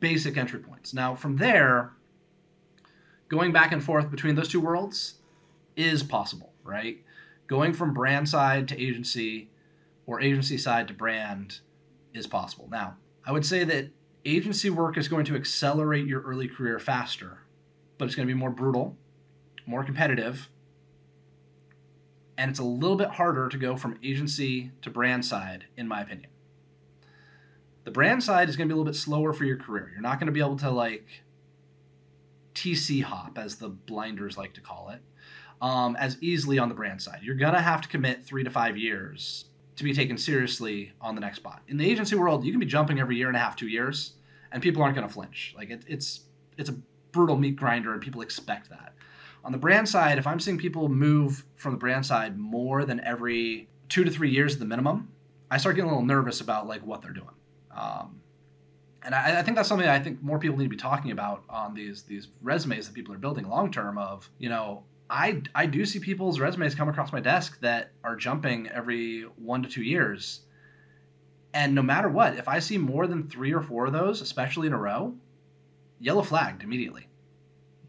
[0.00, 0.94] basic entry points.
[0.94, 1.92] Now, from there,
[3.28, 5.16] going back and forth between those two worlds
[5.76, 7.04] is possible, right?
[7.48, 9.50] Going from brand side to agency
[10.06, 11.60] or agency side to brand
[12.14, 12.68] is possible.
[12.70, 13.90] Now, I would say that
[14.24, 17.38] agency work is going to accelerate your early career faster,
[17.96, 18.96] but it's going to be more brutal
[19.68, 20.48] more competitive,
[22.38, 26.00] and it's a little bit harder to go from agency to brand side, in my
[26.00, 26.30] opinion.
[27.84, 29.90] The brand side is going to be a little bit slower for your career.
[29.92, 31.06] You're not going to be able to like
[32.54, 35.02] TC hop, as the blinders like to call it,
[35.60, 37.20] um, as easily on the brand side.
[37.22, 39.44] You're going to have to commit three to five years
[39.78, 41.62] to be taken seriously on the next spot.
[41.68, 44.14] In the agency world, you can be jumping every year and a half, two years,
[44.52, 45.54] and people aren't going to flinch.
[45.56, 46.20] Like it, it's
[46.56, 46.76] it's a
[47.12, 48.94] brutal meat grinder, and people expect that.
[49.44, 53.00] On the brand side, if I'm seeing people move from the brand side more than
[53.00, 55.08] every two to three years at the minimum,
[55.50, 57.28] I start getting a little nervous about like what they're doing.
[57.74, 58.20] Um,
[59.02, 61.44] and I, I, think that's something I think more people need to be talking about
[61.48, 63.96] on these these resumes that people are building long term.
[63.96, 68.16] Of you know, I I do see people's resumes come across my desk that are
[68.16, 70.40] jumping every one to two years,
[71.54, 74.66] and no matter what, if I see more than three or four of those, especially
[74.66, 75.14] in a row,
[75.98, 77.08] yellow flagged immediately.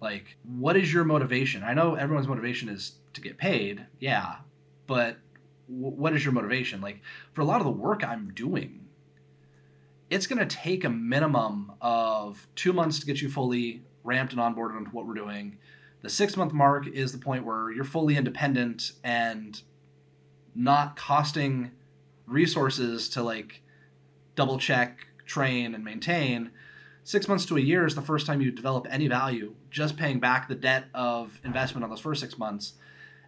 [0.02, 1.64] Like, what is your motivation?
[1.64, 4.38] I know everyone's motivation is to get paid, yeah,
[4.88, 5.18] but
[5.68, 6.80] w- what is your motivation?
[6.80, 7.02] Like,
[7.34, 8.88] for a lot of the work I'm doing,
[10.10, 14.42] it's going to take a minimum of two months to get you fully ramped and
[14.42, 15.58] onboarded onto what we're doing.
[16.02, 19.62] The six month mark is the point where you're fully independent and
[20.56, 21.72] not costing
[22.26, 23.62] resources to like
[24.36, 26.52] double check, train, and maintain
[27.10, 30.20] six months to a year is the first time you develop any value, just paying
[30.20, 32.74] back the debt of investment on those first six months.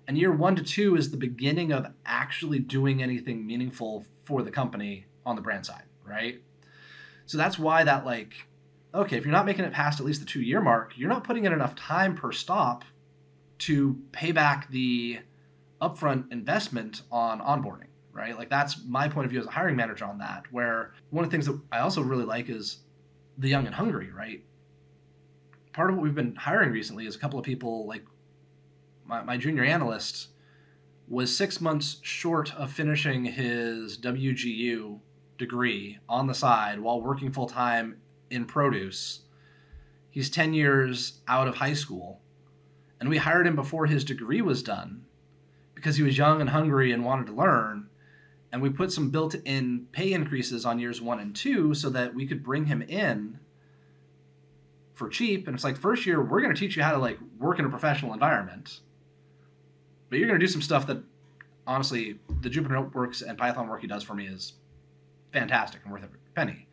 [0.07, 4.51] And year one to two is the beginning of actually doing anything meaningful for the
[4.51, 6.41] company on the brand side, right?
[7.25, 8.33] So that's why that, like,
[8.93, 11.23] okay, if you're not making it past at least the two year mark, you're not
[11.23, 12.83] putting in enough time per stop
[13.59, 15.19] to pay back the
[15.81, 18.37] upfront investment on onboarding, right?
[18.37, 20.43] Like, that's my point of view as a hiring manager on that.
[20.51, 22.79] Where one of the things that I also really like is
[23.37, 24.43] the young and hungry, right?
[25.73, 28.05] Part of what we've been hiring recently is a couple of people like
[29.05, 30.29] my, my junior analyst
[31.07, 34.99] was six months short of finishing his WGU
[35.37, 37.97] degree on the side while working full time
[38.31, 39.21] in produce.
[40.09, 42.19] He's 10 years out of high school,
[42.99, 45.05] and we hired him before his degree was done
[45.73, 47.87] because he was young and hungry and wanted to learn
[48.51, 52.27] and we put some built-in pay increases on years one and two so that we
[52.27, 53.39] could bring him in
[54.93, 57.17] for cheap and it's like first year we're going to teach you how to like
[57.39, 58.81] work in a professional environment
[60.09, 61.01] but you're going to do some stuff that
[61.65, 64.53] honestly the jupyter notebooks and python work he does for me is
[65.31, 66.67] fantastic and worth every penny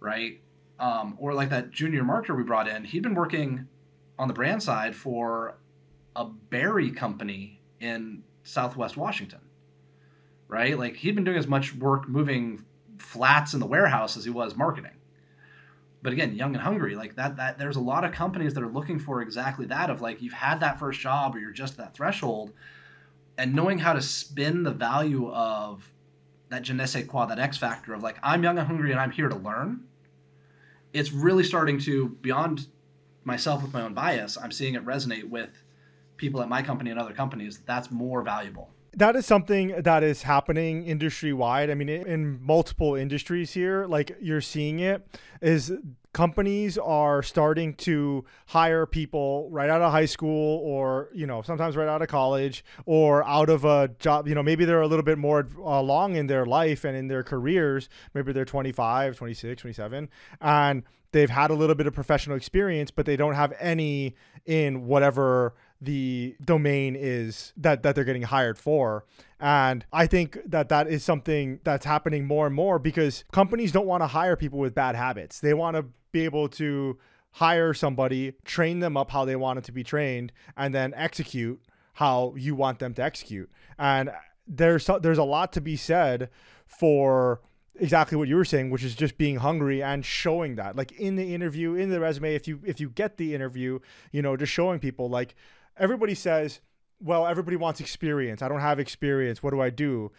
[0.00, 0.40] right
[0.80, 3.66] um, or like that junior marketer we brought in he'd been working
[4.18, 5.58] on the brand side for
[6.16, 9.40] a berry company in southwest washington
[10.48, 10.78] right?
[10.78, 12.64] Like he'd been doing as much work moving
[12.98, 14.92] flats in the warehouse as he was marketing.
[16.02, 18.68] But again, young and hungry, like that that there's a lot of companies that are
[18.68, 21.94] looking for exactly that of like you've had that first job or you're just that
[21.94, 22.52] threshold
[23.36, 25.92] and knowing how to spin the value of
[26.50, 29.00] that je ne sais quoi, that X factor of like I'm young and hungry and
[29.00, 29.84] I'm here to learn.
[30.98, 32.66] It's really starting to beyond
[33.24, 35.50] myself with my own bias, I'm seeing it resonate with
[36.16, 37.60] people at my company and other companies.
[37.66, 41.70] That's more valuable that is something that is happening industry wide.
[41.70, 45.06] I mean, in multiple industries here, like you're seeing it,
[45.40, 45.72] is
[46.18, 51.76] companies are starting to hire people right out of high school or you know sometimes
[51.76, 55.04] right out of college or out of a job you know maybe they're a little
[55.04, 57.88] bit more uh, along in their life and in their careers.
[58.14, 60.08] Maybe they're 25 26 27
[60.40, 64.86] and they've had a little bit of professional experience but they don't have any in
[64.86, 69.04] whatever the domain is that that they're getting hired for.
[69.38, 73.86] And i think that that is something that's happening more and more because companies don't
[73.86, 75.38] want to hire people with bad habits.
[75.38, 76.98] They want to be able to
[77.32, 81.60] hire somebody train them up how they want it to be trained and then execute
[81.94, 84.10] how you want them to execute and
[84.46, 86.30] there's there's a lot to be said
[86.66, 87.40] for
[87.78, 91.16] exactly what you were saying, which is just being hungry and showing that, like in
[91.16, 92.34] the interview, in the resume.
[92.34, 93.78] If you if you get the interview,
[94.12, 95.34] you know, just showing people like
[95.76, 96.60] everybody says,
[97.00, 98.42] well, everybody wants experience.
[98.42, 99.42] I don't have experience.
[99.42, 100.10] What do I do?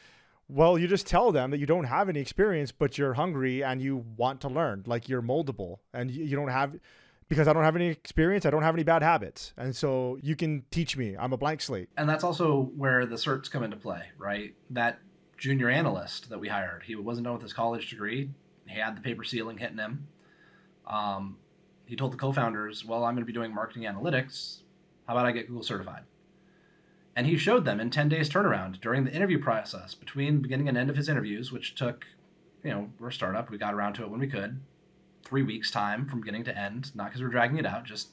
[0.52, 3.80] Well, you just tell them that you don't have any experience, but you're hungry and
[3.80, 4.84] you want to learn.
[4.88, 6.76] Like you're moldable and you, don't have
[7.28, 9.54] because I don't have any experience, I don't have any bad habits.
[9.58, 11.16] And so you can teach me.
[11.16, 11.90] I'm a blank slate.
[11.96, 14.56] And that's also where the certs come into play, right?
[14.72, 15.00] That
[15.38, 18.32] junior analyst that we hired, he wasn't done with his college degree.
[18.68, 20.08] He had the paper ceiling hitting him.
[20.88, 21.38] Um,
[21.86, 24.62] he told the co-founders, "Well, I'm going to be doing marketing analytics.
[25.08, 26.04] How about I get Google certified?"
[27.20, 30.78] And he showed them in 10 days turnaround during the interview process between beginning and
[30.78, 32.08] end of his interviews, which took,
[32.64, 33.50] you know, we're a startup.
[33.50, 34.62] We got around to it when we could
[35.26, 38.12] three weeks time from beginning to end, not because we're dragging it out, just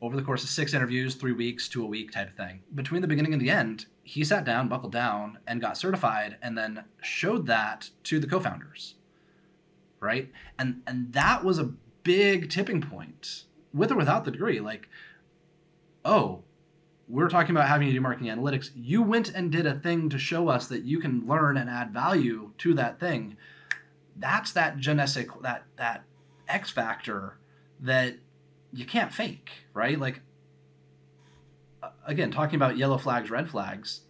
[0.00, 2.62] over the course of six interviews, three weeks to a week type of thing.
[2.76, 6.56] Between the beginning and the end, he sat down, buckled down, and got certified, and
[6.56, 8.94] then showed that to the co-founders,
[9.98, 10.30] right?
[10.60, 11.72] And and that was a
[12.04, 14.60] big tipping point, with or without the degree.
[14.60, 14.88] Like,
[16.04, 16.44] oh,
[17.12, 18.70] we're talking about having you do marketing analytics.
[18.74, 21.92] You went and did a thing to show us that you can learn and add
[21.92, 23.36] value to that thing.
[24.16, 26.04] That's that genetic that that
[26.48, 27.36] X factor
[27.80, 28.16] that
[28.72, 30.00] you can't fake, right?
[30.00, 30.22] Like,
[32.06, 34.00] again, talking about yellow flags, red flags.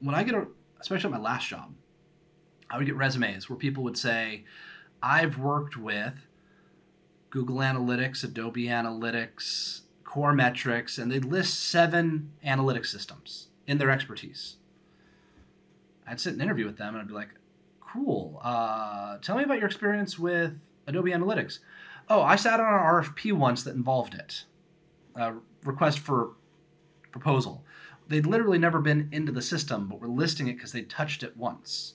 [0.00, 0.48] When I get a,
[0.80, 1.72] especially at my last job,
[2.68, 4.44] I would get resumes where people would say,
[5.00, 6.14] I've worked with
[7.30, 14.56] Google Analytics, Adobe Analytics, Coremetrics, and they'd list seven analytics systems in their expertise.
[16.06, 17.34] I'd sit and interview with them and I'd be like,
[17.80, 18.40] cool.
[18.42, 20.54] Uh, tell me about your experience with
[20.86, 21.58] Adobe Analytics.
[22.08, 24.44] Oh, I sat on an RFP once that involved it.
[25.14, 25.32] Uh,
[25.64, 26.30] request for
[27.12, 27.62] proposal.
[28.08, 31.36] They'd literally never been into the system, but were listing it because they touched it
[31.36, 31.94] once.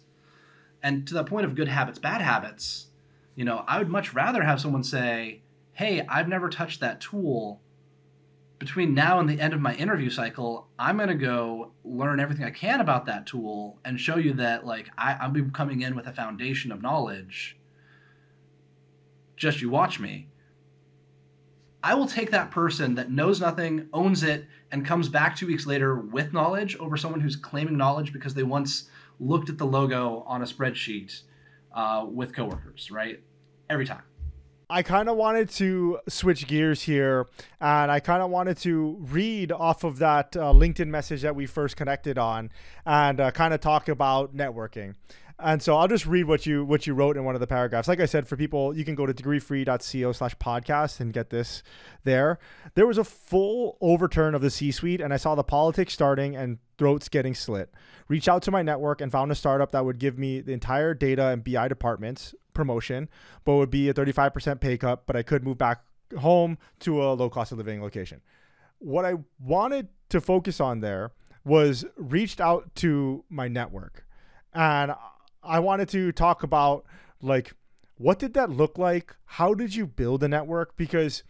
[0.83, 2.87] And to that point of good habits, bad habits,
[3.35, 5.41] you know, I would much rather have someone say,
[5.71, 7.62] "Hey, I've never touched that tool."
[8.63, 12.49] Between now and the end of my interview cycle, I'm gonna go learn everything I
[12.49, 16.13] can about that tool and show you that like I, I'm coming in with a
[16.13, 17.57] foundation of knowledge
[19.35, 20.29] just you watch me.
[21.83, 25.65] I will take that person that knows nothing, owns it, and comes back two weeks
[25.65, 28.89] later with knowledge over someone who's claiming knowledge because they once
[29.19, 31.23] looked at the logo on a spreadsheet
[31.73, 33.19] uh, with coworkers, right?
[33.69, 34.03] Every time.
[34.69, 37.27] I kind of wanted to switch gears here,
[37.59, 41.45] and I kind of wanted to read off of that uh, LinkedIn message that we
[41.45, 42.51] first connected on,
[42.85, 44.95] and uh, kind of talk about networking.
[45.39, 47.87] And so I'll just read what you what you wrote in one of the paragraphs.
[47.87, 51.63] Like I said, for people, you can go to degreefree.co slash podcast and get this
[52.03, 52.39] there.
[52.75, 56.35] There was a full overturn of the C suite, and I saw the politics starting
[56.35, 57.73] and throats getting slit.
[58.07, 60.93] Reached out to my network and found a startup that would give me the entire
[60.93, 63.09] data and BI departments promotion,
[63.45, 65.83] but would be a 35% pay cut, but I could move back
[66.19, 68.21] home to a low cost of living location.
[68.79, 71.11] What I wanted to focus on there
[71.45, 74.05] was reached out to my network.
[74.53, 74.93] And
[75.41, 76.85] I wanted to talk about
[77.21, 77.53] like
[77.97, 79.15] what did that look like?
[79.25, 80.75] How did you build a network?
[80.75, 81.23] Because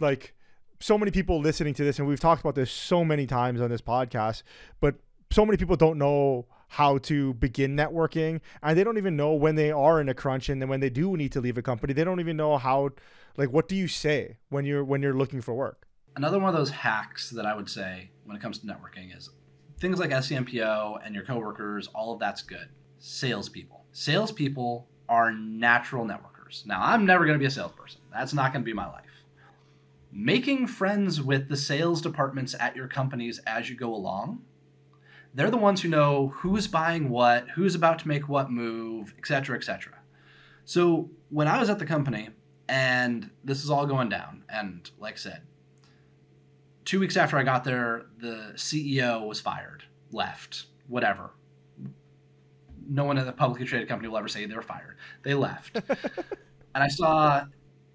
[0.00, 0.34] like
[0.80, 3.70] so many people listening to this, and we've talked about this so many times on
[3.70, 4.42] this podcast,
[4.80, 4.96] but
[5.30, 9.54] so many people don't know how to begin networking and they don't even know when
[9.54, 11.92] they are in a crunch and then when they do need to leave a company
[11.92, 12.90] they don't even know how
[13.36, 15.86] like what do you say when you're when you're looking for work
[16.16, 19.30] another one of those hacks that i would say when it comes to networking is
[19.78, 23.84] things like SEMPO and your coworkers all of that's good salespeople.
[23.92, 26.66] Salespeople are natural networkers.
[26.66, 28.00] Now, I'm never going to be a salesperson.
[28.12, 29.04] That's not going to be my life.
[30.12, 34.42] Making friends with the sales departments at your companies as you go along,
[35.36, 39.56] they're the ones who know who's buying what, who's about to make what move, etc.,
[39.56, 39.92] etc.
[40.64, 42.30] So when I was at the company
[42.68, 45.42] and this is all going down, and like I said,
[46.84, 51.30] two weeks after I got there, the CEO was fired, left, whatever
[52.88, 54.96] no one at a publicly traded company will ever say they were fired.
[55.22, 55.74] They left.
[55.88, 57.44] and I saw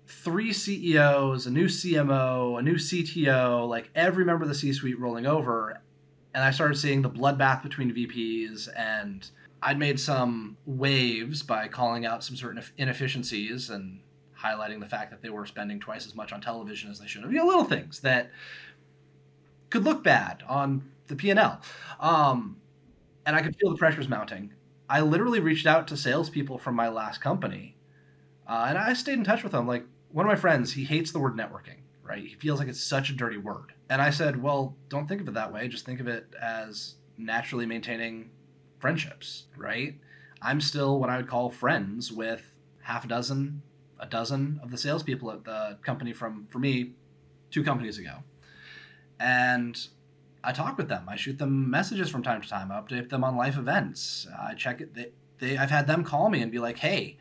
[0.07, 4.99] three CEOs, a new CMO, a new CTO, like every member of the C suite
[4.99, 5.81] rolling over.
[6.33, 9.29] And I started seeing the bloodbath between VPs, and
[9.61, 13.99] I'd made some waves by calling out some certain inefficiencies and
[14.41, 17.23] highlighting the fact that they were spending twice as much on television as they should
[17.23, 17.31] have.
[17.31, 18.31] You know, little things that
[19.69, 21.61] could look bad on the P&L.
[21.99, 22.57] Um,
[23.25, 24.53] and I could feel the pressures mounting.
[24.89, 27.77] I literally reached out to salespeople from my last company,
[28.47, 29.67] uh, and I stayed in touch with them.
[29.67, 31.80] Like one of my friends, he hates the word networking.
[32.11, 32.27] Right?
[32.27, 33.71] He feels like it's such a dirty word.
[33.89, 35.69] And I said, well, don't think of it that way.
[35.69, 38.31] Just think of it as naturally maintaining
[38.79, 39.97] friendships, right?
[40.41, 42.41] I'm still what I would call friends with
[42.81, 43.61] half a dozen,
[43.97, 46.91] a dozen of the salespeople at the company from, for me,
[47.49, 48.17] two companies ago.
[49.21, 49.79] And
[50.43, 51.05] I talk with them.
[51.07, 52.73] I shoot them messages from time to time.
[52.73, 54.27] I update them on life events.
[54.37, 54.93] I check it.
[54.93, 57.19] They, they, I've had them call me and be like, hey,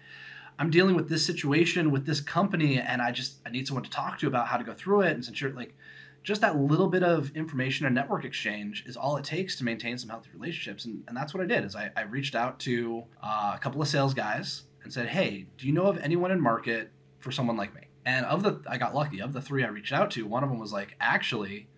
[0.60, 3.90] I'm dealing with this situation with this company and I just I need someone to
[3.90, 5.74] talk to about how to go through it and since you're like
[6.22, 9.96] just that little bit of information and network exchange is all it takes to maintain
[9.96, 13.04] some healthy relationships and, and that's what i did is i, I reached out to
[13.22, 16.38] uh, a couple of sales guys and said hey do you know of anyone in
[16.38, 16.90] market
[17.20, 17.82] for someone like me?
[18.04, 20.50] And of the i got lucky of the three i reached out to one of
[20.50, 21.68] them was like actually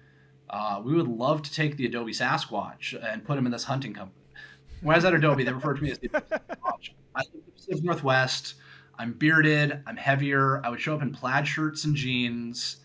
[0.50, 3.94] uh, we would love to take the adobe sasquatch and put him in this hunting
[3.94, 4.26] company.
[4.80, 6.90] When i was at adobe they referred to me as the sasquatch.
[7.14, 7.22] I
[7.68, 8.54] live in northwest
[8.98, 12.78] i'm bearded i'm heavier i would show up in plaid shirts and jeans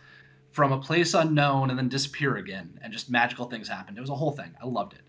[0.58, 3.96] from a place unknown and then disappear again and just magical things happened.
[3.96, 4.56] It was a whole thing.
[4.60, 5.02] I loved it.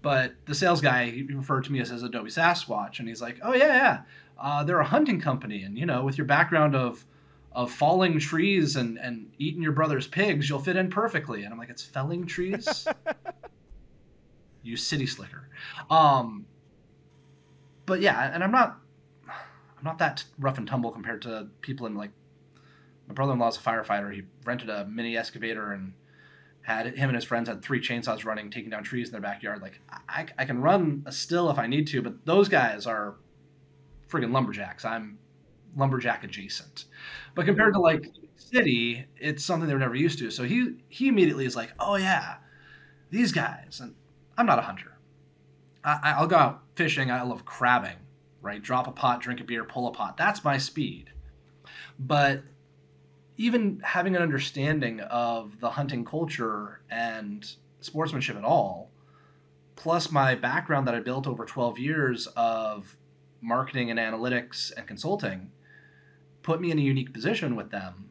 [0.00, 3.38] But the sales guy he referred to me as, as Adobe Sasquatch, and he's like,
[3.42, 4.00] "Oh yeah, yeah,
[4.40, 7.04] uh, they're a hunting company, and you know, with your background of
[7.52, 11.58] of falling trees and and eating your brother's pigs, you'll fit in perfectly." And I'm
[11.58, 12.88] like, "It's felling trees."
[14.62, 15.50] you city slicker.
[15.90, 16.46] Um,
[17.84, 18.78] but yeah, and I'm not
[19.78, 22.10] I'm not that rough and tumble compared to people in like
[23.08, 24.12] my brother-in-law's a firefighter.
[24.12, 25.92] He rented a mini excavator and
[26.62, 29.62] had him and his friends had three chainsaws running, taking down trees in their backyard.
[29.62, 33.16] Like I, I can run a still if I need to, but those guys are
[34.10, 34.84] friggin' lumberjacks.
[34.84, 35.18] I'm
[35.76, 36.86] lumberjack adjacent.
[37.34, 38.06] But compared to like
[38.36, 40.30] city, it's something they're never used to.
[40.30, 42.36] So he he immediately is like, oh yeah,
[43.10, 43.80] these guys.
[43.80, 43.94] And
[44.36, 44.98] I'm not a hunter.
[45.84, 47.10] I, I'll go out fishing.
[47.10, 47.96] I love crabbing.
[48.46, 50.16] Right, drop a pot, drink a beer, pull a pot.
[50.16, 51.10] That's my speed.
[51.98, 52.44] But
[53.36, 57.44] even having an understanding of the hunting culture and
[57.80, 58.92] sportsmanship at all,
[59.74, 62.96] plus my background that I built over 12 years of
[63.40, 65.50] marketing and analytics and consulting,
[66.44, 68.10] put me in a unique position with them.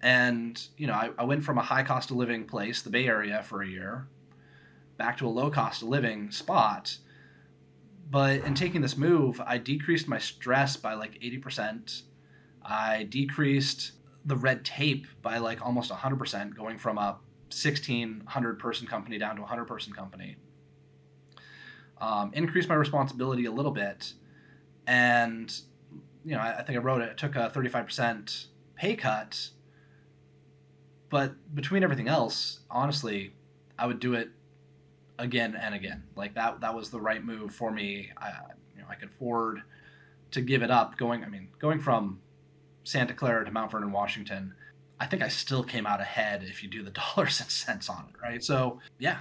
[0.00, 3.06] And, you know, I, I went from a high cost of living place, the Bay
[3.06, 4.08] Area, for a year,
[4.96, 6.96] back to a low cost of living spot.
[8.08, 12.02] But in taking this move, I decreased my stress by like 80%.
[12.62, 13.92] I decreased
[14.24, 19.40] the red tape by like almost 100%, going from a 1600 person company down to
[19.40, 20.36] a 100 person company.
[22.00, 24.12] Um, increased my responsibility a little bit.
[24.86, 25.52] And,
[26.24, 28.46] you know, I, I think I wrote it, it took a 35%
[28.76, 29.50] pay cut.
[31.08, 33.32] But between everything else, honestly,
[33.78, 34.30] I would do it
[35.18, 36.02] again and again.
[36.14, 38.10] Like that, that was the right move for me.
[38.16, 38.32] I,
[38.74, 39.62] you know, I could afford
[40.32, 42.20] to give it up going, I mean, going from
[42.84, 44.54] Santa Clara to Mount Vernon, Washington,
[44.98, 48.06] I think I still came out ahead if you do the dollars and cents on
[48.08, 48.42] it, right?
[48.42, 49.18] So, yeah.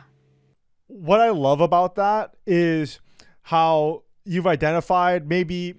[0.87, 2.99] What I love about that is
[3.41, 5.75] how you've identified maybe,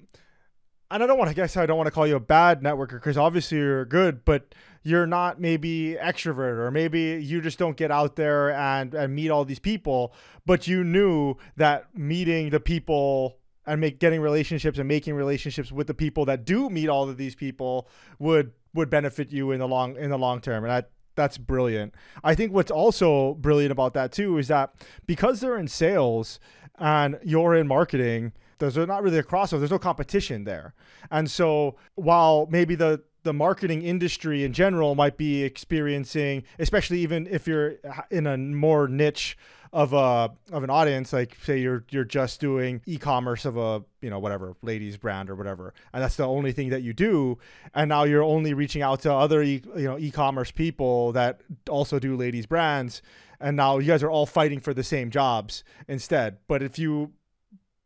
[0.91, 2.93] and I don't want to guess I don't want to call you a bad networker
[2.93, 7.91] because obviously you're good, but you're not maybe extrovert or maybe you just don't get
[7.91, 10.15] out there and, and meet all these people,
[10.45, 15.89] but you knew that meeting the people and make getting relationships and making relationships with
[15.89, 19.67] the people that do meet all of these people would would benefit you in the
[19.67, 21.95] long in the long term and that that's brilliant.
[22.23, 24.75] I think what's also brilliant about that too is that
[25.07, 26.39] because they're in sales
[26.79, 29.59] and you're in marketing, there's not really a crossover.
[29.59, 30.75] There's no competition there.
[31.11, 37.27] And so while maybe the the marketing industry in general might be experiencing, especially even
[37.27, 37.75] if you're
[38.11, 39.37] in a more niche
[39.73, 44.09] of a of an audience like say you're you're just doing e-commerce of a you
[44.09, 47.37] know whatever ladies brand or whatever and that's the only thing that you do
[47.75, 51.99] and now you're only reaching out to other e- you know e-commerce people that also
[51.99, 53.03] do ladies brands
[53.41, 57.13] and now you guys are all fighting for the same jobs instead but if you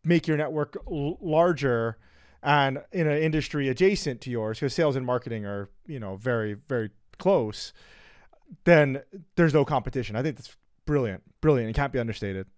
[0.05, 1.99] make your network l- larger
[2.43, 6.55] and in an industry adjacent to yours because sales and marketing are you know very
[6.55, 7.73] very close
[8.65, 9.03] then
[9.37, 10.57] there's no competition i think that's
[10.91, 11.71] brilliant, brilliant.
[11.71, 12.49] It can't be understated.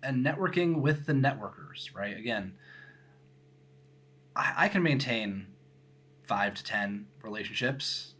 [0.00, 2.16] And networking with the networkers, right?
[2.16, 2.54] Again,
[4.36, 5.48] I, I can maintain
[6.22, 8.14] five to ten relationships,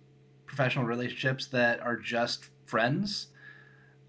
[0.45, 3.29] professional relationships that are just friends.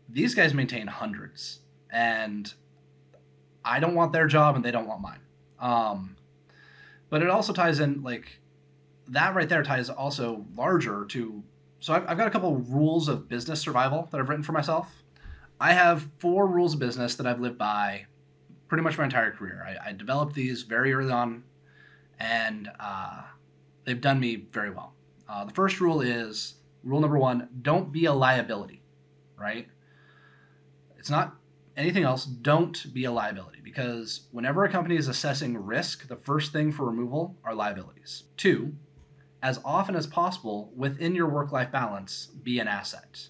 [0.10, 1.60] These guys maintain hundreds,
[1.92, 2.52] and
[3.64, 5.20] I don't want their job, and they don't want mine.
[5.60, 6.16] Um,
[7.10, 8.40] but it also ties in like
[9.10, 11.44] that right there ties also larger to
[11.80, 15.04] so I've, I've, got a couple rules of business survival that I've written for myself.
[15.60, 18.06] I have four rules of business that I've lived by
[18.68, 19.66] pretty much my entire career.
[19.68, 21.44] I, I developed these very early on,
[22.20, 23.24] and uh,
[23.84, 24.94] they've done me very well.
[25.28, 28.82] Uh, the first rule is rule number one: don't be a liability.
[29.38, 29.68] Right?
[30.98, 31.36] It's not
[31.78, 36.52] anything else, don't be a liability because whenever a company is assessing risk, the first
[36.52, 38.24] thing for removal are liabilities.
[38.38, 38.74] Two,
[39.44, 43.28] as often as possible within your work life balance, be an asset.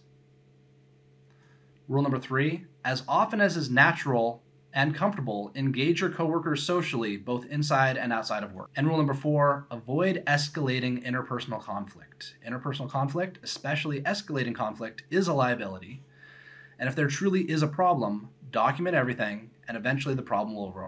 [1.88, 7.46] Rule number three, as often as is natural and comfortable, engage your coworkers socially, both
[7.48, 8.70] inside and outside of work.
[8.76, 12.36] And rule number four, avoid escalating interpersonal conflict.
[12.48, 16.04] Interpersonal conflict, especially escalating conflict, is a liability.
[16.82, 20.88] And if there truly is a problem, document everything, and eventually the problem will re-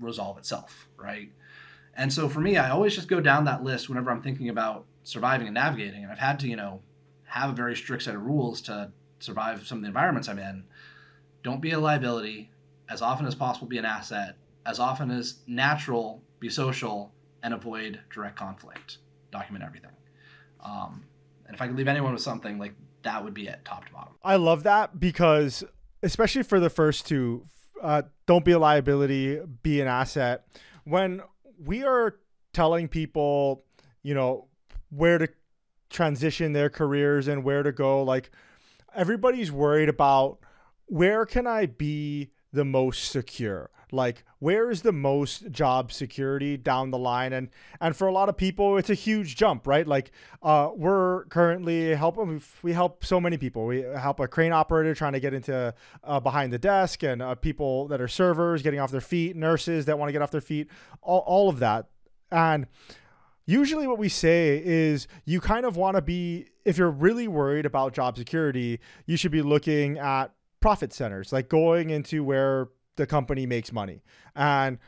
[0.00, 1.30] resolve itself, right?
[1.94, 4.84] And so for me, I always just go down that list whenever I'm thinking about
[5.04, 6.02] surviving and navigating.
[6.02, 6.80] And I've had to, you know,
[7.22, 10.64] have a very strict set of rules to survive some of the environments I'm in.
[11.44, 12.50] Don't be a liability.
[12.90, 14.34] As often as possible, be an asset.
[14.66, 17.12] As often as natural, be social,
[17.44, 18.98] and avoid direct conflict.
[19.30, 19.92] Document everything.
[20.64, 21.04] Um,
[21.46, 23.92] and if I could leave anyone with something, like that would be it, top to
[23.92, 24.14] bottom.
[24.22, 25.64] I love that because,
[26.02, 27.46] especially for the first two,
[27.82, 30.44] uh, don't be a liability, be an asset.
[30.84, 31.22] When
[31.62, 32.16] we are
[32.52, 33.64] telling people,
[34.02, 34.48] you know,
[34.90, 35.28] where to
[35.90, 38.30] transition their careers and where to go, like
[38.94, 40.38] everybody's worried about
[40.86, 43.70] where can I be the most secure?
[43.92, 47.32] Like where is the most job security down the line?
[47.32, 47.48] And
[47.80, 49.86] and for a lot of people, it's a huge jump, right?
[49.86, 50.10] Like
[50.42, 52.42] uh, we're currently helping.
[52.62, 53.66] We help so many people.
[53.66, 55.74] We help a crane operator trying to get into
[56.04, 59.86] uh, behind the desk, and uh, people that are servers getting off their feet, nurses
[59.86, 60.68] that want to get off their feet,
[61.02, 61.86] all all of that,
[62.30, 62.66] and
[63.48, 67.64] usually what we say is you kind of want to be if you're really worried
[67.64, 70.26] about job security you should be looking at
[70.60, 72.68] profit centers like going into where
[72.98, 74.02] the company makes money
[74.36, 74.78] and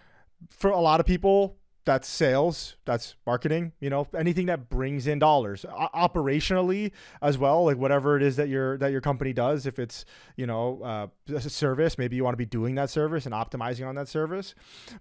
[0.51, 5.19] for a lot of people that's sales that's marketing you know anything that brings in
[5.19, 6.93] dollars o- operationally
[7.23, 10.05] as well like whatever it is that your that your company does if it's
[10.37, 13.87] you know uh, a service maybe you want to be doing that service and optimizing
[13.87, 14.55] on that service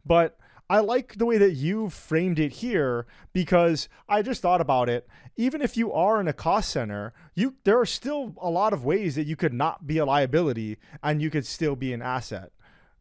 [0.06, 0.40] but
[0.72, 5.08] I like the way that you framed it here because I just thought about it.
[5.36, 8.86] Even if you are in a cost center, you there are still a lot of
[8.86, 12.52] ways that you could not be a liability and you could still be an asset.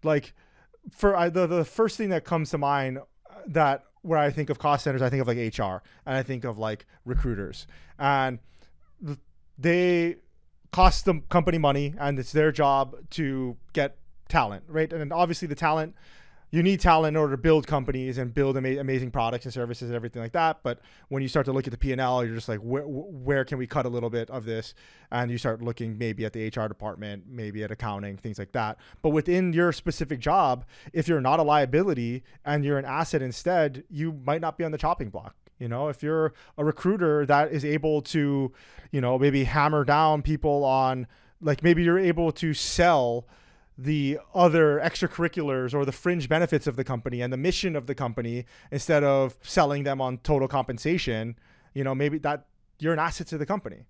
[0.03, 0.34] Like
[0.90, 3.03] for I, the the first thing that comes to mind uh,
[3.46, 6.44] that where I think of cost centers, I think of like HR and I think
[6.44, 7.66] of like recruiters
[7.99, 8.38] and
[9.59, 10.16] they
[10.72, 13.96] cost the company money and it's their job to get
[14.28, 14.92] talent, right?
[14.92, 15.94] And obviously the talent
[16.51, 19.90] you need talent in order to build companies and build ama- amazing products and services
[19.90, 20.61] and everything like that.
[20.62, 22.84] But when you start to look at the P and L, you're just like, where,
[22.86, 24.74] where can we cut a little bit of this?
[25.11, 28.78] And you start looking maybe at the HR department, maybe at accounting, things like that.
[29.03, 33.84] But within your specific job, if you're not a liability and you're an asset instead,
[33.90, 35.34] you might not be on the chopping block.
[35.59, 38.53] You know, if you're a recruiter that is able to,
[38.92, 41.07] you know, maybe hammer down people on,
[41.40, 43.26] like maybe you're able to sell
[43.79, 47.95] the other extracurriculars or the fringe benefits of the company and the mission of the
[47.95, 51.37] company instead of selling them on total compensation
[51.74, 52.47] you know maybe that
[52.81, 53.85] you're an asset to the company.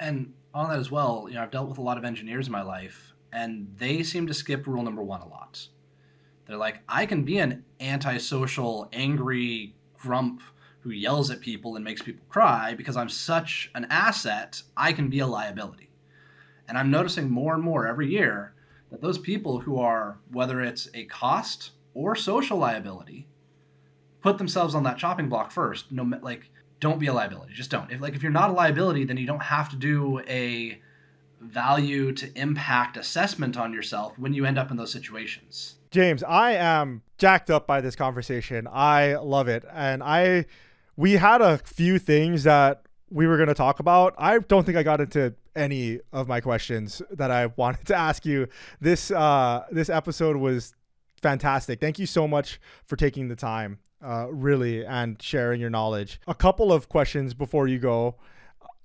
[0.00, 2.52] And on that as well you know i've dealt with a lot of engineers in
[2.52, 5.68] my life and they seem to skip rule number one a lot.
[6.46, 10.40] They're like i can be an antisocial angry grump
[10.80, 15.10] who yells at people and makes people cry because i'm such an asset i can
[15.10, 15.90] be a liability.
[16.68, 18.54] And i'm noticing more and more every year
[18.90, 23.26] that those people who are, whether it's a cost or social liability,
[24.20, 25.90] put themselves on that chopping block first.
[25.90, 27.54] No, like don't be a liability.
[27.54, 27.90] Just don't.
[27.90, 30.80] If like if you're not a liability, then you don't have to do a
[31.40, 35.76] value to impact assessment on yourself when you end up in those situations.
[35.90, 38.66] James, I am jacked up by this conversation.
[38.70, 39.64] I love it.
[39.72, 40.46] And I
[40.96, 44.14] we had a few things that we were going to talk about.
[44.18, 48.26] I don't think I got into any of my questions that I wanted to ask
[48.26, 48.48] you.
[48.80, 50.74] This uh, this episode was
[51.22, 51.80] fantastic.
[51.80, 56.20] Thank you so much for taking the time, uh, really, and sharing your knowledge.
[56.26, 58.16] A couple of questions before you go.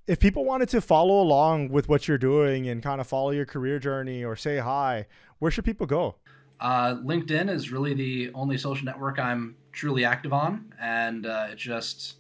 [0.08, 3.46] If people wanted to follow along with what you're doing and kind of follow your
[3.46, 5.06] career journey or say hi,
[5.40, 6.16] where should people go?
[6.60, 11.62] Uh, LinkedIn is really the only social network I'm truly active on, and uh, it's
[11.62, 12.18] just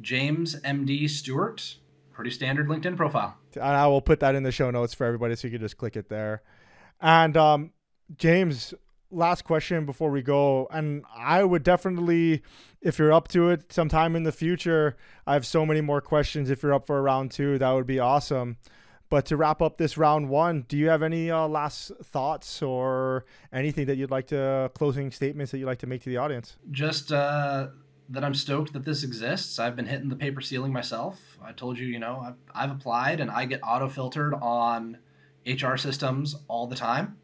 [0.00, 1.76] James MD Stewart.
[2.12, 3.36] Pretty standard LinkedIn profile.
[3.54, 5.76] And I will put that in the show notes for everybody so you can just
[5.76, 6.42] click it there.
[7.00, 7.72] And um,
[8.16, 8.72] James,
[9.10, 10.68] last question before we go.
[10.70, 12.42] And I would definitely,
[12.80, 16.50] if you're up to it sometime in the future, I have so many more questions.
[16.50, 18.58] If you're up for a round two, that would be awesome.
[19.10, 23.24] But to wrap up this round one, do you have any uh, last thoughts or
[23.52, 26.56] anything that you'd like to, closing statements that you'd like to make to the audience?
[26.70, 27.68] Just, uh,
[28.08, 29.58] that I'm stoked that this exists.
[29.58, 31.38] I've been hitting the paper ceiling myself.
[31.42, 34.98] I told you, you know, I've, I've applied and I get auto filtered on
[35.46, 37.16] HR systems all the time.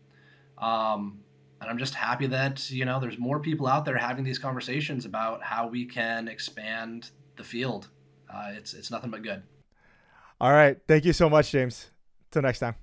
[0.58, 1.20] Um,
[1.60, 5.04] and I'm just happy that you know there's more people out there having these conversations
[5.04, 7.88] about how we can expand the field.
[8.32, 9.42] Uh, it's it's nothing but good.
[10.40, 11.90] All right, thank you so much, James.
[12.30, 12.76] Till next time.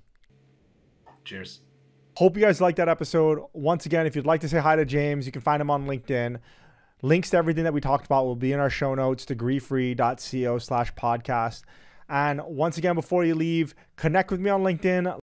[1.24, 1.60] Cheers.
[2.16, 3.40] Hope you guys liked that episode.
[3.52, 5.86] Once again, if you'd like to say hi to James, you can find him on
[5.86, 6.38] LinkedIn.
[7.00, 10.92] Links to everything that we talked about will be in our show notes, degreefree.co slash
[10.94, 11.62] podcast.
[12.08, 15.16] And once again, before you leave, connect with me on LinkedIn.